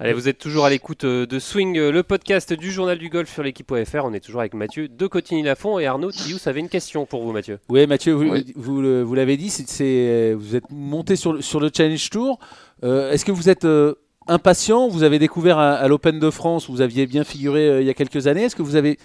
[0.00, 3.08] Allez, vous êtes toujours à l'écoute euh, de Swing, euh, le podcast du journal du
[3.08, 4.04] golf sur l'équipe.fr.
[4.04, 7.32] On est toujours avec Mathieu de Cotigny-Lafont et Arnaud Tius avait une question pour vous,
[7.32, 7.58] Mathieu.
[7.68, 8.52] Oui, Mathieu, vous, Oui.
[8.56, 12.38] vous l'avez dit, c'est- c'est- vous êtes monté sur, le- sur le Challenge Tour.
[12.84, 13.94] Euh, Est-ce que vous êtes euh,
[14.26, 14.88] impatient?
[14.88, 17.90] Vous avez découvert à, à l'Open de France, vous aviez bien figuré euh, il y
[17.90, 18.42] a quelques années.
[18.44, 18.98] Est-ce que vous avez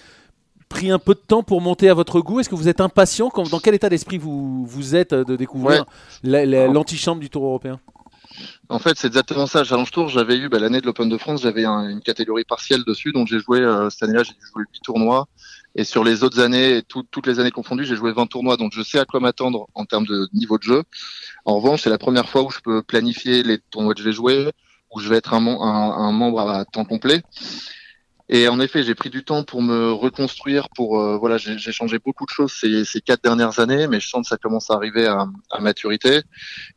[0.69, 2.39] pris un peu de temps pour monter à votre goût?
[2.39, 3.29] Est-ce que vous êtes impatient?
[3.29, 5.85] Quand- Dans quel état d'esprit vous, vous êtes euh, de découvrir
[6.23, 7.79] la- la- l'antichambre du Tour européen?
[8.69, 9.63] En fait, c'est exactement ça.
[9.63, 12.83] Challenge Tour, j'avais eu bah, l'année de l'Open de France, j'avais un- une catégorie partielle
[12.85, 15.27] dessus, donc j'ai joué euh, cette année-là, j'ai jouer 8 tournois.
[15.75, 18.81] Et sur les autres années, toutes les années confondues, j'ai joué 20 tournois, donc je
[18.81, 20.83] sais à quoi m'attendre en termes de niveau de jeu.
[21.45, 24.13] En revanche, c'est la première fois où je peux planifier les tournois que je vais
[24.13, 24.51] jouer,
[24.93, 25.61] où je vais être un, un-
[26.07, 27.23] un membre à temps complet.
[28.29, 30.69] Et en effet, j'ai pris du temps pour me reconstruire.
[30.69, 33.99] Pour euh, voilà, j'ai j'ai changé beaucoup de choses ces, ces quatre dernières années, mais
[33.99, 36.21] je sens que ça commence à arriver à, à maturité.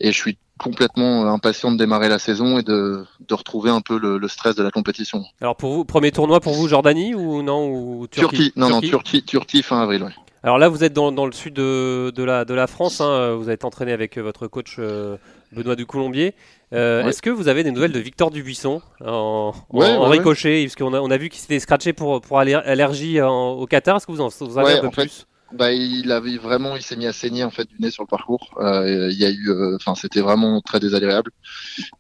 [0.01, 3.99] Et je suis complètement impatient de démarrer la saison et de, de retrouver un peu
[3.99, 5.25] le, le stress de la compétition.
[5.41, 8.81] Alors pour vous, premier tournoi pour vous, Jordanie ou non ou Turquie, Turquie, non, non,
[8.81, 10.03] Turquie, Turquie fin avril.
[10.03, 10.11] Ouais.
[10.43, 13.01] Alors là, vous êtes dans, dans le sud de, de la, de la France.
[13.01, 15.17] hein, Vous êtes entraîné avec votre coach euh,
[15.53, 16.35] Benoît Ducoulombier.
[16.73, 17.11] Euh, Ouais.
[17.11, 20.63] Est-ce que vous avez des nouvelles de Victor Dubuisson en, Ouais, en ricochet?
[20.65, 23.67] Parce qu'on a, on a vu qu'il s'était scratché pour, pour aller- allergie en- au
[23.67, 23.97] Qatar.
[23.97, 25.27] Est-ce que vous en vous savez un peu en fait, plus?
[25.53, 28.09] Bah, il avait vraiment, il s'est mis à saigner en fait du nez sur le
[28.09, 28.55] parcours.
[28.59, 31.31] Euh, il y a eu, euh, enfin, c'était vraiment très désagréable.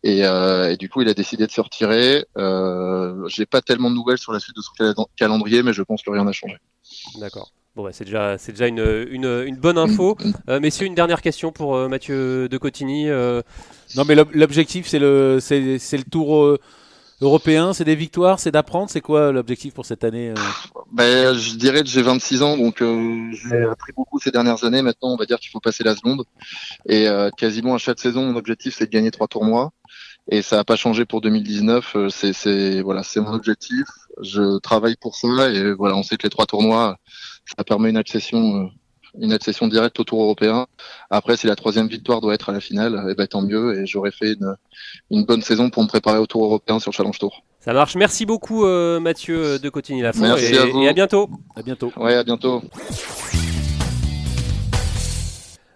[0.02, 2.26] Et, euh, et du coup, il a décidé de se retirer.
[2.36, 5.82] Euh, J'ai pas tellement de nouvelles sur la suite de son calen- calendrier, mais je
[5.82, 6.56] pense que rien n'a changé.
[7.20, 7.52] D'accord.
[7.76, 10.16] Bon, bah, c'est déjà, c'est déjà une, une, une bonne info.
[10.48, 13.08] Euh, messieurs, une dernière question pour euh, Mathieu de Cotigny.
[13.10, 13.42] Euh,
[13.96, 16.58] Non, mais l'ob- l'objectif, c'est le, c'est c'est le Tour euh,
[17.20, 18.90] européen, c'est des victoires, c'est d'apprendre.
[18.90, 20.34] C'est quoi l'objectif pour cette année
[20.92, 24.82] Ben, je dirais que j'ai 26 ans, donc euh, j'ai appris beaucoup ces dernières années.
[24.82, 26.24] Maintenant, on va dire qu'il faut passer la seconde.
[26.88, 29.72] Et euh, quasiment à chaque saison, mon objectif, c'est de gagner trois tournois.
[30.28, 31.92] Et ça n'a pas changé pour 2019.
[31.96, 33.86] Euh, C'est, c'est, voilà, c'est mon objectif.
[34.22, 35.50] Je travaille pour ça.
[35.50, 36.96] Et voilà, on sait que les trois tournois,
[37.56, 38.66] ça permet une accession, euh,
[39.20, 40.66] une accession directe au Tour européen.
[41.10, 43.80] Après, si la troisième victoire doit être à la finale, eh ben tant mieux.
[43.80, 44.54] Et j'aurais fait une,
[45.10, 47.42] une bonne saison pour me préparer au Tour européen sur le Challenge Tour.
[47.60, 47.96] ça marche.
[47.96, 50.20] Merci beaucoup, euh, Mathieu de Cotigny-Lafont.
[50.20, 50.82] Merci et, à vous.
[50.82, 51.28] et à bientôt.
[51.54, 51.92] À bientôt.
[51.96, 52.62] Ouais, à bientôt.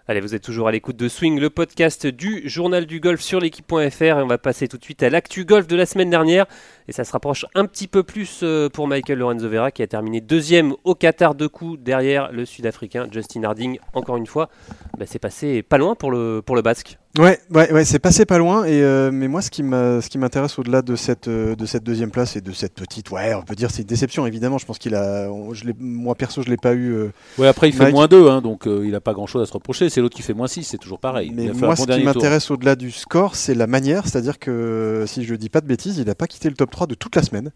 [0.07, 3.39] Allez, vous êtes toujours à l'écoute de Swing, le podcast du journal du golf sur
[3.39, 6.47] l'équipe.fr et on va passer tout de suite à l'actu golf de la semaine dernière
[6.87, 9.87] et ça se rapproche un petit peu plus euh, pour Michael Lorenzo Vera qui a
[9.87, 13.79] terminé deuxième au Qatar deux coups derrière le Sud-Africain Justin Harding.
[13.93, 14.49] Encore une fois,
[14.97, 16.97] bah, c'est passé pas loin pour le, pour le Basque.
[17.19, 18.63] Ouais, ouais, ouais c'est passé pas loin.
[18.63, 22.37] Et euh, mais moi, ce qui m'intéresse au-delà de cette, euh, de cette deuxième place
[22.37, 24.57] et de cette petite, ouais, on peut dire c'est une déception évidemment.
[24.57, 26.93] Je pense qu'il a, on- je l'ai- moi perso, je l'ai pas eu.
[26.93, 29.41] euh, Ouais, après, il fait moins 2, hein, donc euh, il a pas grand chose
[29.41, 29.89] à se reprocher.
[29.89, 31.31] C'est l'autre qui fait moins 6, c'est toujours pareil.
[31.35, 34.07] mais moi, ce qui m'intéresse au-delà du score, c'est la manière.
[34.07, 36.87] C'est-à-dire que si je dis pas de bêtises, il a pas quitté le top 3
[36.87, 37.51] de toute la semaine,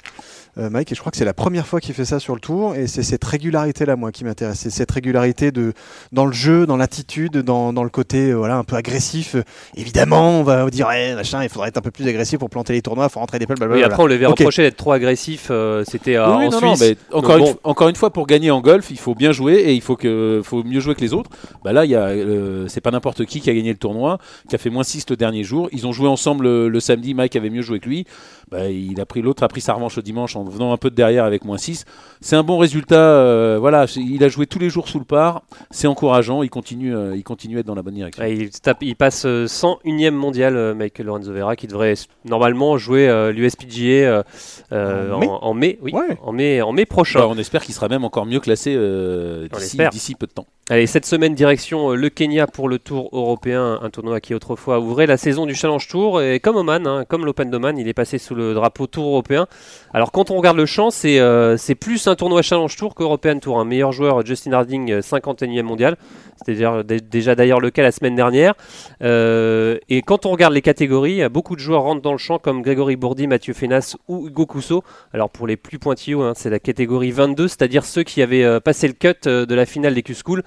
[0.60, 0.92] euh, Mike.
[0.92, 2.76] Et je crois que c'est la première fois qu'il fait ça sur le tour.
[2.76, 4.60] Et c'est cette régularité-là, moi, qui m'intéresse.
[4.60, 5.74] C'est cette régularité de
[6.12, 9.36] dans le jeu, dans l'attitude, dans, dans le côté, euh, voilà, un peu agressif.
[9.36, 9.44] Euh,
[9.76, 12.82] évidemment, on va dire, machin, il faudrait être un peu plus agressif pour planter les
[12.82, 14.40] tournois, faut rentrer des pelles, Oui, après, on lui avait Ok.
[14.40, 15.48] reproché d'être trop agressif.
[15.52, 16.82] euh, C'était euh, Oui, oui, en non, Suisse.
[16.82, 17.60] non, mais encore, Donc une, bon.
[17.64, 20.42] encore une fois, pour gagner en golf, il faut bien jouer et il faut, que,
[20.44, 21.30] faut mieux jouer que les autres.
[21.64, 24.18] Bah là, il y a, euh, c'est pas n'importe qui qui a gagné le tournoi,
[24.50, 25.70] qui a fait moins 6 le dernier jour.
[25.72, 28.06] Ils ont joué ensemble le, le samedi, Mike avait mieux joué que lui.
[28.52, 30.90] Bah, il a pris l'autre a pris sa revanche le dimanche en venant un peu
[30.90, 31.86] de derrière avec moins 6.
[32.22, 32.96] C'est un bon résultat.
[32.96, 35.42] euh, voilà, il a joué tous les jours sous le par.
[35.72, 36.44] C'est encourageant.
[36.44, 38.24] Il continue, euh, il continue à être dans la bonne direction.
[38.24, 42.78] Ouais, il, tape- il passe euh, 101e mondial, euh, Michael Lorenzo Vera, qui devrait normalement
[42.78, 44.24] jouer euh, l'USPGA euh,
[44.72, 46.18] euh, En en, mai en mai, oui, Ouais.
[46.22, 47.20] en mai, en mai prochain.
[47.20, 49.48] Bah, on espère qu'il sera même encore mieux classé euh,
[49.92, 50.46] d'ici peu de temps.
[50.70, 54.80] Allez, cette semaine, direction euh, le Kenya pour le Tour européen, un tournoi qui autrefois
[54.80, 56.22] ouvrait la saison du Challenge Tour.
[56.22, 59.48] Et comme Oman, hein, comme l'Open d'Oman, il est passé sous le drapeau Tour européen.
[59.94, 63.60] Alors quand on regarde le champ, c'est euh, plus un tournoi Challenge Tour qu'European Tour.
[63.60, 65.98] Un meilleur joueur, Justin Harding, euh, 51e mondial.
[66.38, 68.54] C'était déjà, dé- déjà d'ailleurs le cas la semaine dernière.
[69.02, 72.62] Euh, et quand on regarde les catégories, beaucoup de joueurs rentrent dans le champ comme
[72.62, 74.84] Grégory Bourdi, Mathieu Fenas ou Hugo Cousseau.
[75.14, 78.88] Alors pour les plus pointilleux, hein, c'est la catégorie 22, c'est-à-dire ceux qui avaient passé
[78.88, 80.44] le cut de la finale des Q-School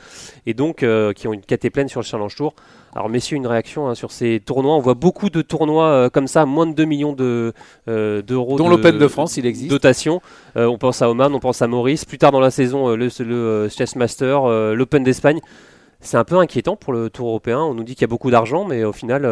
[0.46, 2.55] et donc qui ont une caté pleine sur le Challenge Tour.
[2.94, 4.74] Alors messieurs, une réaction hein, sur ces tournois.
[4.74, 7.53] On voit beaucoup de tournois euh, comme ça, moins de 2 millions de,
[7.88, 9.70] euh, d'euros Dont de l'Open de France, il existe.
[9.70, 10.20] dotation.
[10.57, 12.05] Euh, on pense à Oman, on pense à Maurice.
[12.05, 15.40] Plus tard dans la saison, le, le Chess Master, l'Open d'Espagne.
[16.01, 17.61] C'est un peu inquiétant pour le Tour européen.
[17.61, 19.27] On nous dit qu'il y a beaucoup d'argent, mais au final,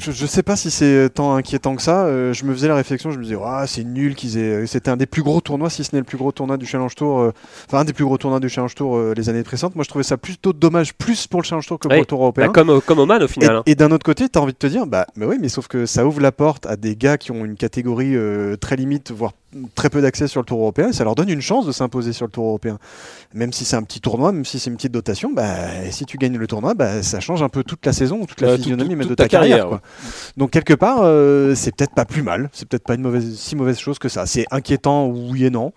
[0.00, 2.04] je, je sais pas si c'est tant inquiétant que ça.
[2.06, 4.66] Euh, je me faisais la réflexion, je me disais, ah, c'est nul qu'ils aient.
[4.66, 6.94] C'était un des plus gros tournois, si ce n'est le plus gros tournoi du Challenge
[6.94, 7.18] Tour.
[7.20, 7.32] euh,
[7.66, 9.74] Enfin, un des plus gros tournois du Challenge Tour euh, les années précédentes.
[9.74, 12.20] Moi, je trouvais ça plutôt dommage, plus pour le Challenge Tour que pour le Tour
[12.22, 12.46] européen.
[12.46, 13.56] Bah, comme, comme Oman au Et, final.
[13.56, 13.62] hein.
[13.66, 15.68] et d'un autre côté, tu as envie de te dire, bah, mais oui, mais sauf
[15.68, 19.10] que ça ouvre la porte à des gars qui ont une catégorie euh, très limite,
[19.12, 19.32] voire
[19.74, 22.12] très peu d'accès sur le Tour européen, et ça leur donne une chance de s'imposer
[22.12, 22.78] sur le Tour européen.
[23.34, 26.18] Même si c'est un petit tournoi, même si c'est une petite dotation, bah, si tu
[26.18, 28.96] gagnes le tournoi, bah, ça change un peu toute la saison, toute la physionomie tout-
[28.96, 29.58] même de ta, ta carrière.
[29.58, 29.80] carrière, quoi.
[30.36, 33.56] Donc quelque part, euh, c'est peut-être pas plus mal, c'est peut-être pas une mauvaise, si
[33.56, 34.26] mauvaise chose que ça.
[34.26, 35.72] C'est inquiétant, oui et non.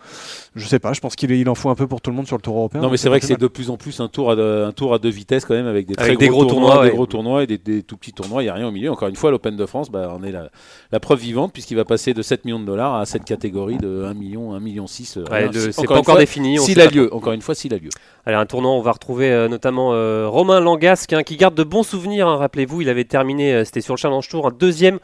[0.53, 2.27] Je sais pas, je pense qu'il il en faut un peu pour tout le monde
[2.27, 2.81] sur le Tour européen.
[2.81, 4.73] Non, mais c'est vrai que c'est de plus en plus un tour à deux, un
[4.73, 6.85] tour à deux vitesses quand même avec des Avec très des gros, gros tournois, tournois,
[6.85, 8.41] des gros tournois et des, des tout petits tournois.
[8.41, 8.91] Il n'y a rien au milieu.
[8.91, 10.49] Encore une fois, l'Open de France, bah, on est la,
[10.91, 14.03] la preuve vivante puisqu'il va passer de 7 millions de dollars à cette catégorie de
[14.03, 15.17] 1 million, 1 million 6.
[15.17, 16.57] euh, Ouais, c'est encore pas une encore fois, défini.
[16.59, 17.89] S'il a pas lieu, encore une fois, s'il a lieu.
[18.25, 21.63] Allez, un tournant, on va retrouver euh, notamment euh, Romain Langasque, hein, qui garde de
[21.63, 22.27] bons souvenirs.
[22.27, 24.99] hein, Rappelez-vous, il avait terminé, euh, c'était sur le Challenge Tour, un deuxième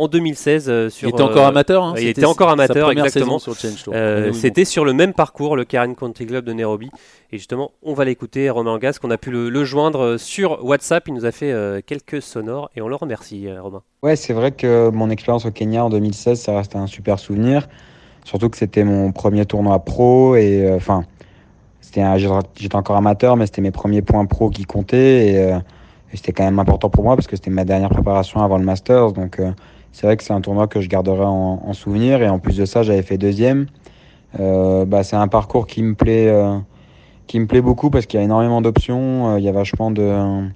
[0.00, 0.68] en 2016.
[0.68, 1.84] euh, sur, il était encore euh, amateur.
[1.84, 3.38] hein, il était encore amateur, exactement.
[3.38, 3.54] sur.
[3.92, 6.90] Euh, C'était sur le même parcours, le Karen Country Club de Nairobi.
[7.32, 9.04] Et justement, on va l'écouter, Romain Langasque.
[9.04, 11.06] On a pu le, le joindre euh, sur WhatsApp.
[11.08, 13.82] Il nous a fait euh, quelques sonores et on le remercie, euh, Romain.
[14.02, 17.68] Ouais, c'est vrai que mon expérience au Kenya en 2016, ça reste un super souvenir.
[18.24, 21.04] Surtout que c'était mon premier tournoi pro et euh, enfin,
[21.80, 25.58] c'était un- j'étais encore amateur, mais c'était mes premiers points pro qui comptaient et, euh,
[26.12, 28.64] et c'était quand même important pour moi parce que c'était ma dernière préparation avant le
[28.64, 29.12] Masters.
[29.12, 29.52] Donc euh,
[29.92, 32.56] c'est vrai que c'est un tournoi que je garderai en, en souvenir et en plus
[32.56, 33.66] de ça, j'avais fait deuxième.
[34.38, 36.56] Euh, bah, c'est un parcours qui me plaît, euh,
[37.26, 39.34] qui me plaît beaucoup parce qu'il y a énormément d'options.
[39.34, 40.48] Euh, il y a vachement de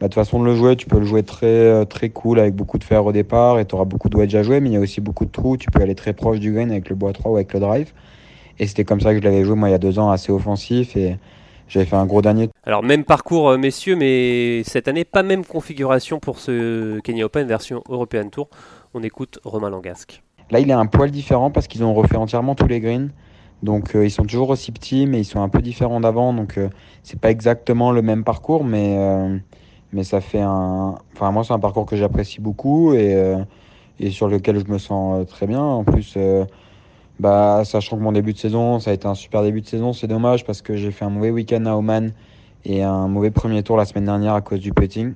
[0.00, 2.54] bah, de façon de le jouer, tu peux le jouer très, euh, très cool avec
[2.54, 4.72] beaucoup de fer au départ et tu auras beaucoup de wedge à jouer, mais il
[4.72, 5.56] y a aussi beaucoup de trous.
[5.56, 7.92] Tu peux aller très proche du green avec le bois 3 ou avec le drive.
[8.58, 10.32] Et c'était comme ça que je l'avais joué moi il y a deux ans, assez
[10.32, 11.16] offensif et
[11.74, 12.50] j'avais fait un gros dernier.
[12.62, 17.48] Alors, même parcours, euh, messieurs, mais cette année, pas même configuration pour ce Kenya Open
[17.48, 18.48] version European Tour.
[18.94, 20.22] On écoute Romain Langasque.
[20.50, 23.10] Là, il est un poil différent parce qu'ils ont refait entièrement tous les greens.
[23.64, 26.32] Donc euh, ils sont toujours aussi petits, mais ils sont un peu différents d'avant.
[26.32, 26.68] Donc euh,
[27.02, 29.36] c'est pas exactement le même parcours, mais, euh,
[29.92, 30.94] mais ça fait un.
[31.14, 33.16] Enfin, moi, c'est un parcours que j'apprécie beaucoup et,
[33.98, 35.62] et sur lequel je me sens très bien.
[35.62, 36.16] En plus,
[37.20, 39.92] bah, sachant que mon début de saison, ça a été un super début de saison,
[39.92, 42.12] c'est dommage parce que j'ai fait un mauvais week-end à Oman
[42.64, 45.14] et un mauvais premier tour la semaine dernière à cause du putting.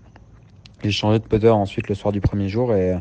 [0.85, 2.99] J'ai changé de putter ensuite le soir du premier jour et euh,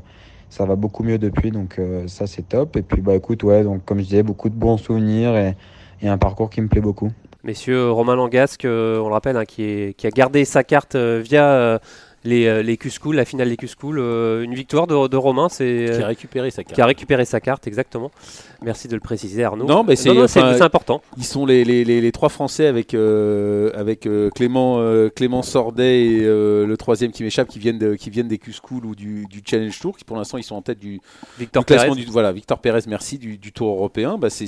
[0.49, 2.75] ça va beaucoup mieux depuis, donc euh, ça c'est top.
[2.75, 5.55] Et puis bah écoute, ouais, donc comme je disais, beaucoup de bons souvenirs et,
[6.01, 7.11] et un parcours qui me plaît beaucoup.
[7.43, 10.95] Messieurs, Romain Langasque, euh, on le rappelle, hein, qui, est- qui a gardé sa carte
[10.95, 11.79] euh, via euh,
[12.25, 13.99] les, euh, les Q-School, la finale des Q-School.
[13.99, 16.75] euh, une victoire de, de Romain, c'est Qui a récupéré sa carte.
[16.75, 18.11] qui a récupéré sa carte, exactement.
[18.63, 19.65] Merci de le préciser, Arnaud.
[19.65, 21.01] Non, mais c'est- enfin, important.
[21.17, 25.43] Ils sont les, les, les, les trois Français avec, euh, avec euh, Clément, euh, Clément
[25.43, 29.25] Sordet et le troisième qui m'échappe qui viennent, de, qui viennent des Q-School ou du,
[29.27, 30.99] du Challenge Tour, qui pour l'instant ils sont en tête du,
[31.37, 32.05] Victor du classement Pérez.
[32.05, 34.17] du voilà Victor Pérez merci du, du Tour européen.
[34.17, 34.47] Bah c'est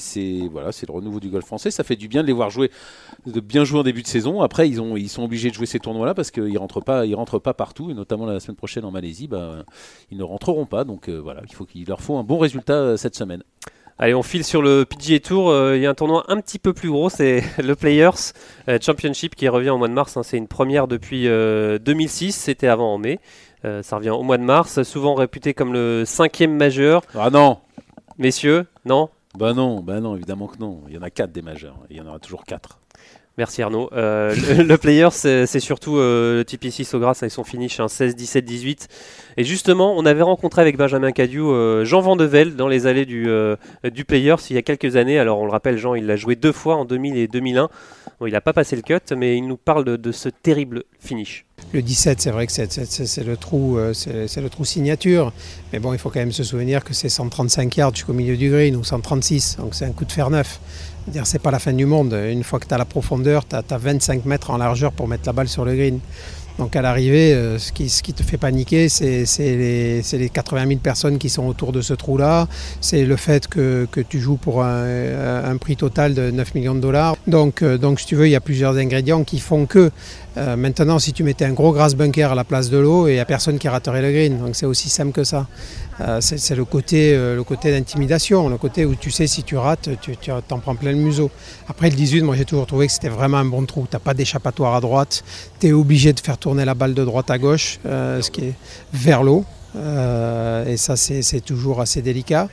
[0.52, 1.70] voilà le renouveau du golf français.
[1.72, 2.72] Ça fait du bien de les voir jouer,
[3.26, 4.42] de bien jouer en début de saison.
[4.42, 7.06] Après ils ont ils sont obligés de jouer ces tournois là parce qu'ils rentrent pas
[7.06, 9.64] ils rentrent pas partout et notamment la semaine prochaine en Malaisie bah
[10.12, 13.16] ils ne rentreront pas donc voilà il faut qu'il leur faut un bon résultat cette
[13.16, 13.44] semaine.
[14.02, 15.50] Allez, on file sur le PGA Tour.
[15.50, 18.32] Euh, Il y a un tournoi un petit peu plus gros, c'est le Players
[18.70, 20.16] euh, Championship qui revient au mois de mars.
[20.16, 20.24] hein.
[20.24, 23.20] C'est une première depuis euh, 2006, c'était avant en mai.
[23.66, 27.02] Euh, ça revient au mois de mars, souvent réputé comme le cinquième majeur.
[27.14, 27.58] Ah non
[28.18, 29.10] Messieurs, non?
[29.38, 31.98] Bah non bah non évidemment que non il y en a quatre des majeurs il
[31.98, 32.80] y en aura toujours quatre.
[33.40, 33.90] Merci Arnaud.
[33.94, 34.36] Euh,
[34.68, 38.88] le, Players, c'est surtout euh, le TPC Sogras avec son finish hein, 16, 17, 18.
[39.38, 43.30] Et justement, on avait rencontré avec Benjamin Cadieu euh, Jean Vandevel dans les allées du,
[43.30, 43.56] euh,
[43.94, 45.20] du Players il y a quelques années.
[45.20, 47.70] Alors on le rappelle, Jean, il l'a joué deux fois en 2000 et 2001.
[48.20, 51.46] Bon, il n'a pas passé le cut, mais il nous parle de, ce terrible finish.
[51.72, 55.32] Le 17, c'est vrai que c'est- le trou, c'est le trou signature.
[55.72, 58.50] Mais bon, il faut quand même se souvenir que c'est 135 yards jusqu'au milieu du
[58.50, 60.60] green ou 136, donc c'est un coup de fer neuf.
[61.24, 62.14] C'est pas la fin du monde.
[62.14, 65.24] Une fois que tu as la profondeur, tu as, 25 mètres en largeur pour mettre
[65.26, 66.00] la balle sur le green.
[66.60, 70.80] Donc à l'arrivée, euh, ce, qui, te fait paniquer, c'est les, c'est les 80 000
[70.82, 72.50] personnes qui sont autour de ce trou-là.
[72.82, 76.76] C'est le fait que, que tu joues pour un, un prix total de 9 millions
[76.76, 77.16] de dollars.
[77.28, 79.90] Donc, euh, donc si tu veux, il y a plusieurs ingrédients qui font que
[80.38, 83.14] euh, maintenant, si tu mettais un gros grass bunker à la place de l'eau, il
[83.14, 84.38] n'y a personne qui raterait le green.
[84.38, 85.48] Donc c'est aussi simple que ça.
[86.02, 89.58] Euh, c'est le côté, euh, le côté d'intimidation, le côté où tu sais si tu
[89.58, 90.16] rates, tu
[90.48, 91.30] t'en prends plein le museau.
[91.68, 93.86] Après le 18, moi j'ai toujours trouvé que c'était vraiment un bon trou.
[93.90, 95.24] Tu n'as pas d'échappatoire à droite.
[95.60, 98.46] Tu es obligé de faire tourner la balle de droite à gauche, euh, ce qui
[98.46, 98.54] est
[98.94, 99.44] vers l'eau.
[99.76, 102.48] Euh, et ça, c'est toujours assez délicat.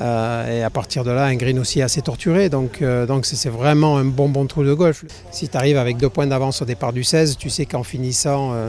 [0.00, 2.48] Euh, et à partir de là, un green aussi assez torturé.
[2.48, 5.04] Donc, euh, donc c'est vraiment un bon bon trou de golf.
[5.30, 8.52] Si tu arrives avec deux points d'avance au départ du 16, tu sais qu'en finissant,
[8.54, 8.68] euh,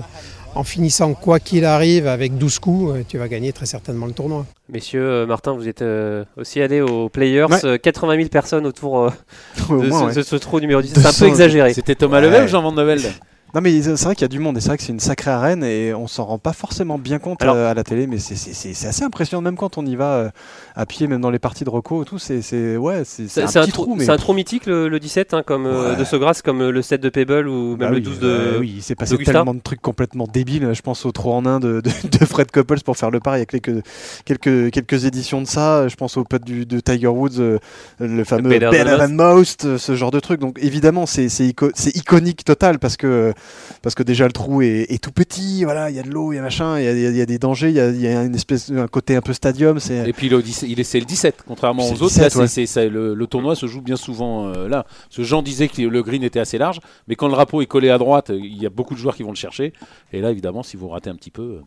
[0.56, 4.14] en finissant quoi qu'il arrive avec 12 coups, euh, tu vas gagner très certainement le
[4.14, 4.46] tournoi.
[4.68, 7.66] Messieurs, euh, Martin, vous êtes euh, aussi allé aux Players, Ouais.
[7.66, 9.10] euh, 80 000 personnes autour euh,
[9.70, 10.14] Au de, moins, ce, ouais.
[10.16, 10.90] de ce trou numéro 10.
[10.94, 11.74] C'est un 200, peu exagéré.
[11.74, 12.28] C'était Thomas Ouais.
[12.28, 13.12] Level ou Jean Van de Velde
[13.54, 15.00] Non mais c'est vrai qu'il y a du monde et c'est vrai que c'est une
[15.00, 18.08] sacrée arène et on s'en rend pas forcément bien compte Alors- euh, à la télé
[18.08, 20.30] mais c'est- assez impressionnant même quand on y va euh,
[20.76, 23.44] à pied même dans les parties de reco et tout c'est c'est- ouais c'est un
[23.44, 25.96] un, petit trou, mais c'est un trou mythique le, le 17, hein, comme euh, Ouais.
[25.98, 28.28] de Sogras, comme euh, le 7 de Pebble ou Bah même oui, le 12 de.
[28.28, 30.74] euh, oui, il s'est passé tellement de trucs complètement débiles.
[30.74, 33.36] Je pense au trou en un de, de, de Fred Couples pour faire le par.
[33.38, 33.84] Il y a quelques,
[34.26, 35.88] quelques, quelques éditions de ça.
[35.88, 37.60] Je pense au putt du, de Tiger Woods,
[38.00, 40.40] le fameux Better Than Most, ce genre de truc.
[40.40, 43.34] Donc évidemment, c'est c'est ico- c'est iconique total parce que,
[43.82, 45.64] parce que déjà le trou est, est tout petit.
[45.64, 47.26] Voilà, il y a de l'eau, il y a machin, il y a, y y
[47.26, 49.80] des dangers, il y a, il y a une espèce, un côté un peu stadium.
[49.80, 52.08] C'est Et puis le 17 il est, c'est le 17, contrairement aux autres.
[52.08, 52.48] 17, là, c'est- ouais.
[52.48, 54.86] c'est- ça, le, le tournoi se joue bien souvent euh, là.
[55.10, 57.90] Ce Jean disait que le green était assez large, mais quand le drapeau est collé
[57.90, 59.74] à droite, euh, il y a beaucoup de joueurs qui vont le chercher.
[60.14, 61.62] Et là, évidemment, si vous ratez un petit peu.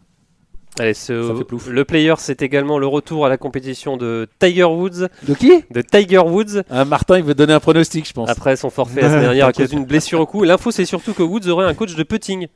[0.78, 1.68] Allez, ce- Ça fait plouf.
[1.68, 5.08] le player, c'est également le retour à la compétition de Tiger Woods.
[5.22, 5.52] De qui?
[5.70, 6.62] De Tiger Woods.
[6.68, 8.28] Ah, Martin, il veut donner un pronostic, je pense.
[8.28, 10.42] Après son forfait la semaine dernière à cause d'une blessure au cou.
[10.42, 12.48] L'info, c'est surtout que Woods aurait un coach de putting.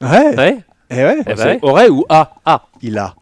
[0.00, 0.36] ouais.
[0.36, 0.56] Ouais,
[0.90, 1.58] Eh ouais, eh C'est ouais.
[1.62, 3.14] Aurait ou A Ah, il a.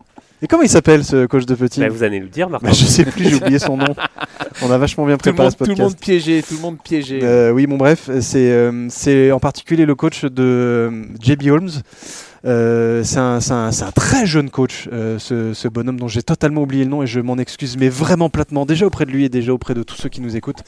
[0.43, 2.69] Et comment il s'appelle ce coach de petit bah, vous allez nous le dire, Martin.
[2.69, 3.95] Bah, Je sais plus, j'ai oublié son nom.
[4.63, 5.91] On a vachement bien tout le, préparé monde, ce tout le podcast.
[5.91, 7.21] monde piégé, tout le monde piégé.
[7.23, 11.69] Euh, oui, bon bref, c'est euh, c'est en particulier le coach de euh, JB Holmes.
[12.47, 13.39] Euh, c'est un,
[13.95, 17.21] très jeune coach, euh, ce, ce bonhomme dont j'ai totalement oublié le nom et je
[17.21, 20.09] m'en excuse, mais vraiment platement, déjà auprès de lui et déjà auprès de tous ceux
[20.09, 20.61] qui nous écoutent.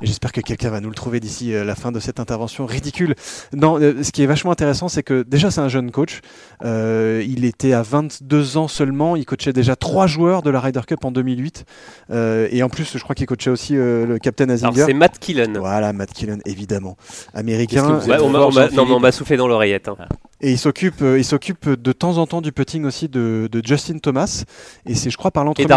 [0.00, 2.66] Et j'espère que quelqu'un va nous le trouver d'ici euh, la fin de cette intervention
[2.66, 3.14] ridicule.
[3.52, 6.20] Non, ce qui est vachement intéressant, c'est que déjà c'est un jeune coach.
[6.64, 9.16] Il était à 22 ans seulement.
[9.16, 11.64] Il coachait déjà trois joueurs de la Ryder Cup en 2008.
[12.10, 14.84] Euh, et en plus, je crois qu'il coachait aussi le capitaine Azinger.
[14.86, 15.58] c'est Matt Killen.
[15.58, 16.96] Voilà, Matt Killen, évidemment.
[17.34, 17.98] Américain.
[18.06, 19.88] Ouais, on m'a- on soufflé dans l'oreillette.
[19.88, 19.96] hein.
[20.40, 23.60] Et il s'occupe, euh, il s'occupe de temps en temps du putting aussi de, de
[23.64, 24.44] Justin Thomas.
[24.86, 25.68] Et c'est, je crois, par l'entremise.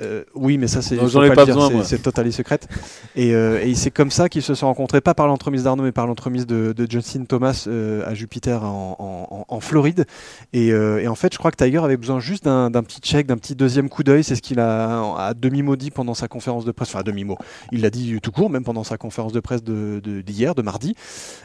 [0.00, 0.96] Euh, oui, mais ça, c'est.
[1.12, 2.66] J'en ai pas besoin, c'est- totalement secrète.
[3.14, 5.92] Et, euh, et c'est comme ça qu'ils se sont rencontrés, pas par l'entremise d'Arnaud, mais
[5.92, 10.04] par l'entremise de, de Justin Thomas euh, à Jupiter en, en- en- en Floride.
[10.52, 13.26] Et, euh, et en fait, je crois que Tiger avait besoin juste d'un, petit check,
[13.28, 14.24] d'un petit deuxième coup d'œil.
[14.24, 16.88] C'est ce qu'il a à demi-mot dit pendant sa conférence de presse.
[16.88, 17.36] Enfin, à demi-mot.
[17.70, 20.62] Il l'a dit tout court, même pendant sa conférence de presse de, de- d'hier, de
[20.62, 20.96] mardi.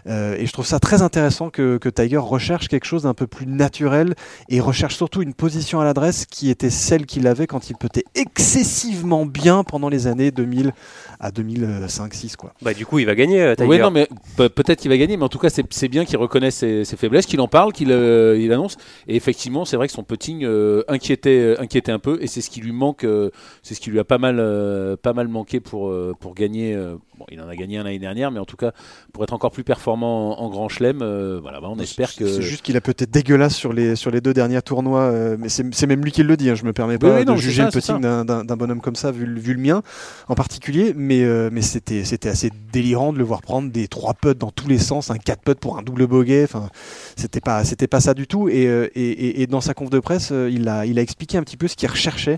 [0.08, 3.28] Euh, et je trouve ça très intéressant que, que Tiger recherche quelque chose d'un peu
[3.28, 4.16] plus naturel
[4.50, 8.06] et recherche surtout une position à l'adresse qui était celle qu'il avait quand il peutait
[8.16, 10.72] excessivement bien pendant les années 2000
[11.20, 12.54] à 2005-6 quoi.
[12.62, 13.68] Bah, du coup, il va gagner, euh, Tiger.
[13.70, 14.08] Oui, non, mais
[14.38, 16.96] pe- peut-être qu'il va gagner, mais en tout cas, c'est bien qu'il reconnaisse ses, ses
[16.98, 18.78] faiblesses, qu'il en parle, qu'il euh, il annonce.
[19.08, 22.42] Et effectivement, c'est vrai que son putting euh, inquiétait, euh, inquiétait un peu, et c'est
[22.42, 23.30] ce qui lui manque, euh,
[23.64, 26.78] c'est ce qui lui a pas mal, euh, pas mal manqué pour, euh, pour gagner.
[27.18, 28.72] Bon, il en a gagné un l'année dernière, mais en tout cas,
[29.14, 32.28] pour être encore plus performant en, en Grand Chelem, euh, voilà, bah, on espère que.
[32.28, 35.50] C'est juste qu'il a peut-être dégueulasse sur les, sur les deux derniers tournois, euh, mais
[35.50, 37.62] c'est même lui qui le dit, hein, je me permets pas oui, de non, juger
[37.64, 39.82] ça, le putting d'un- bonhomme comme ça, vu, le- vu le mien
[40.28, 44.38] en particulier, mais, euh, mais c'était assez délirant de le voir prendre des trois putts
[44.38, 46.70] dans tous les sens, un 4 putts pour un double bogey, enfin,
[47.16, 50.32] c'était pas, pas ça du tout, et, et, et- et dans sa conf de presse,
[50.32, 52.38] il a, il a expliqué un petit peu ce qu'il recherchait,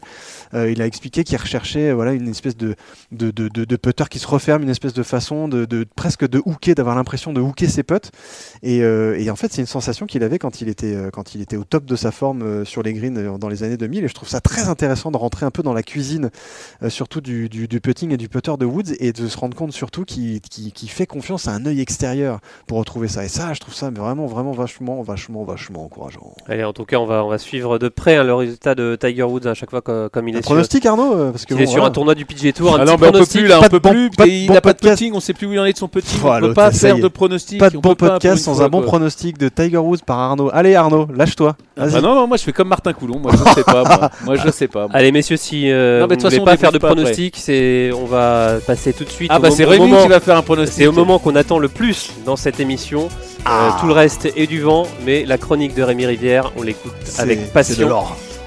[0.54, 2.76] il a expliqué qu'il recherchait voilà, une espèce de,
[3.12, 6.28] de, de, de- de putter qui se referme, une espèce de façon de, de presque
[6.30, 8.12] de hooker, d'avoir l'impression de hooker ses putts,
[8.62, 11.34] et, euh, et en fait, c'est une sensation qu'il avait quand il était, euh, quand
[11.34, 14.04] il était au top de sa forme euh, sur les greens dans les années 2000.
[14.04, 16.30] Et je trouve ça très intéressant de rentrer un peu dans la cuisine,
[16.84, 19.58] euh, surtout du, du, du putting et du putter de Woods, et de se rendre
[19.58, 20.40] compte surtout qu'il
[20.90, 23.26] fait confiance à un œil extérieur pour retrouver ça.
[23.26, 26.34] Et ça, je trouve ça vraiment, vraiment vachement, vachement, vachement encourageant.
[26.48, 28.96] Allez, en tout cas, on va, on va suivre de près hein, le résultat de
[29.00, 31.54] Tiger Woods à chaque fois comme il Un est sur, pronostic, Arnaud euh, Parce que
[31.56, 31.90] il est bon, sur voilà.
[31.90, 32.76] un tournoi du PGA Tour.
[32.76, 33.40] Un Ah petit non, mais on peut pronostic.
[33.42, 34.10] plus là, on Pas de peut plus.
[34.48, 36.20] bon n'a pas de putting, on sait plus où il en est de son putting.
[36.24, 37.60] Oh, on peut l'autre, pas faire de pronostic.
[37.60, 40.50] Pas de on bon peut podcast sans un bon pronostic de Tiger Woods par Arnaud.
[40.54, 41.56] Allez Arnaud, lâche-toi.
[41.78, 41.96] Vas-y.
[41.96, 43.84] Ah non, non, moi je fais comme Martin Coulon, moi je sais pas.
[43.84, 44.82] Moi, Moi, je sais pas.
[44.88, 44.90] moi.
[44.94, 46.78] Allez, messieurs, si euh, Non, mais vous de toute voulez façon, on pas faire de
[46.78, 49.30] pronostic, c'est, on va passer tout de suite.
[49.34, 50.78] Ah au bah c'est Rémi moment- qui va faire un pronostic.
[50.78, 53.04] C'est au moment qu'on attend le plus dans cette émission.
[53.40, 53.78] Euh, Ah.
[53.80, 57.40] tout le reste est du vent, mais la chronique de Rémi Rivière, on l'écoute avec
[57.40, 58.04] C'est de passion.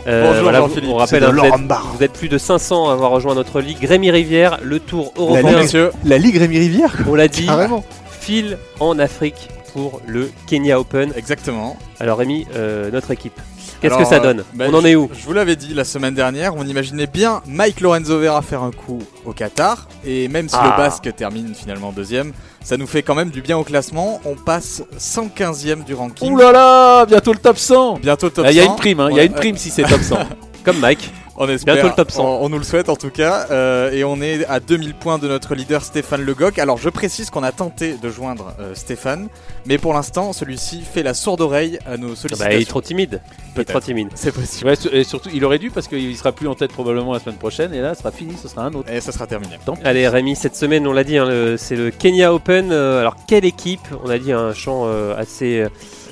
[0.07, 2.39] Euh, Bonjour, voilà, vous- Jean-Philippe, on C'est rappelle, hein, vous, êtes, vous êtes plus de
[2.39, 3.85] 500 à avoir rejoint notre ligue.
[3.85, 7.47] Rémi Rivière, le tour La européen, Ligue, Monsieur, la Ligue Rémi Rivière on l'a dit,
[7.47, 7.85] Carrément.
[8.21, 11.13] file en Afrique pour le Kenya Open.
[11.17, 11.77] exactement.
[12.01, 13.39] Alors Rémi, euh, notre équipe,
[13.81, 15.85] qu'est-ce que ça euh, donne bah, On en est où Je vous l'avais dit la
[15.85, 19.89] semaine dernière, on imaginait bien Mike Lorenzo Vera faire un coup au Qatar.
[20.05, 20.75] Et même si Ah.
[20.77, 22.33] le Basque termine finalement deuxième,
[22.63, 24.21] ça nous fait quand même du bien au classement.
[24.25, 26.33] On passe 115e du ranking.
[26.33, 27.99] Ouh là là, bientôt le top 100.
[27.99, 28.71] Bientôt top Ah, Il y a 100.
[28.73, 30.17] une prime, hein, il y a une prime si c'est top 100.
[30.65, 31.11] Comme Mike.
[31.45, 31.75] On espère.
[31.75, 32.23] Bientôt le top 100.
[32.25, 33.47] On, on nous le souhaite en tout cas.
[33.51, 36.59] Euh, et on est à 2000 points de notre leader Stéphane Le Goc.
[36.59, 39.29] Alors je précise qu'on a tenté de joindre euh, Stéphane,
[39.67, 42.57] mais pour l'instant celui-ci fait la sourde oreille à nos Bah, sollicitations.
[42.59, 43.21] il est trop timide.
[43.23, 43.69] Il est Peut-être.
[43.71, 44.09] trop timide.
[44.15, 44.71] C'est possible.
[44.71, 47.37] Ouais, et surtout, il aurait dû parce qu'il sera plus en tête probablement la semaine
[47.39, 47.75] prochaine.
[47.75, 48.91] Et là, ce sera fini, ce sera un autre.
[48.91, 49.59] Et ça sera terminé.
[49.67, 49.83] Tant pis.
[49.85, 52.71] Allez Rémi, cette semaine on l'a dit, hein, c'est le Kenya Open.
[52.73, 53.81] Euh, alors quelle équipe?
[54.05, 55.67] On a dit un champ euh, assez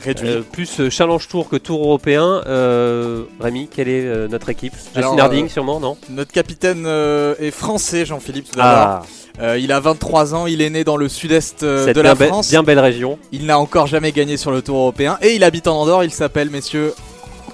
[0.05, 0.28] Réduit.
[0.28, 2.42] euh, plus euh, challenge tour que tour européen.
[2.46, 4.74] Euh, Rémi, quelle est euh, notre équipe?
[4.94, 5.96] Justin Harding euh, sûrement, non?
[6.11, 8.70] Notre capitaine euh, est français, Jean-Philippe tout d'abord.
[8.72, 9.03] Ah,
[9.40, 12.26] Euh, il a 23 ans, il est né dans le sud-est euh, de la bien,
[12.26, 12.51] be- France.
[12.51, 13.18] bien belle région.
[13.32, 16.05] Il n'a encore jamais gagné sur le tour européen et il habite en Andorre.
[16.05, 16.92] Il s'appelle, messieurs,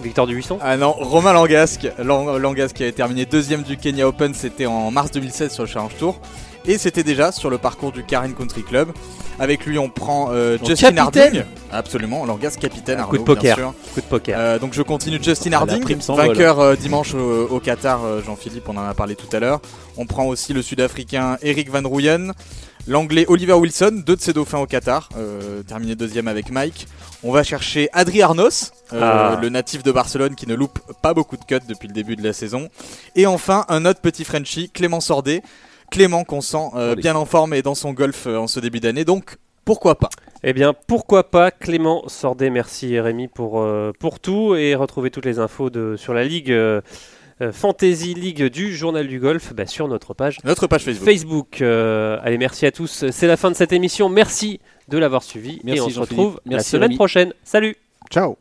[0.03, 0.59] Victor Dubuisson?
[0.62, 1.86] Ah non, Romain Langasque.
[2.03, 5.68] Lang- Langasque qui avait terminé deuxième du Kenya Open, c'était en mars 2016 sur le
[5.68, 6.18] Challenge Tour.
[6.66, 8.92] Et c'était déjà sur le parcours du Karen Country Club.
[9.38, 10.96] Avec lui, on prend euh, Justin.
[10.96, 11.42] Harding.
[11.70, 12.98] Absolument, Langasque capitaine.
[12.98, 13.56] Un Arnaud, coup de poker.
[13.56, 13.74] bien sûr.
[13.94, 14.36] Coup de poker.
[14.38, 18.84] Euh, donc je continue Justin Harding, vainqueur euh, dimanche au, au Qatar, Jean-Philippe, on en
[18.86, 19.60] a parlé tout à l'heure.
[19.96, 22.32] On prend aussi le Sud-Africain Eric Van Rooyen,
[22.86, 25.10] l'Anglais Oliver Wilson, deux de ses dauphins au Qatar,
[25.68, 26.88] terminé deuxième avec Mike.
[27.22, 29.38] On va chercher Adri Arnos, Ah.
[29.40, 32.22] le natif de Barcelone qui ne loupe pas beaucoup de cuts depuis le début de
[32.24, 32.68] la saison.
[33.16, 35.42] Et enfin un autre petit Frenchie, Clément Sordet.
[35.91, 38.80] Clément qu'on sent euh, bien en forme et dans son golf euh, en ce début
[38.80, 40.11] d'année, donc pourquoi pas
[40.45, 45.26] Eh bien, pourquoi pas Clément Sordet, merci Rémi pour, euh, pour tout et retrouvez toutes
[45.26, 46.55] les infos de, sur la Ligue
[47.53, 51.05] Fantasy League du Journal du Golf bah, sur notre page Notre page Facebook.
[51.05, 51.62] Facebook.
[51.62, 53.11] Euh, allez, merci à tous.
[53.11, 54.09] C'est la fin de cette émission.
[54.09, 56.97] Merci de l'avoir suivi Merci, et on se retrouve la Merci, semaine Rémi.
[56.97, 57.32] prochaine.
[57.45, 57.76] Salut
[58.11, 58.37] Ciao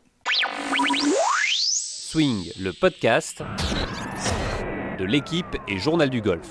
[2.08, 3.42] Swing, le podcast
[4.98, 6.48] de l'équipe et Journal du Golf.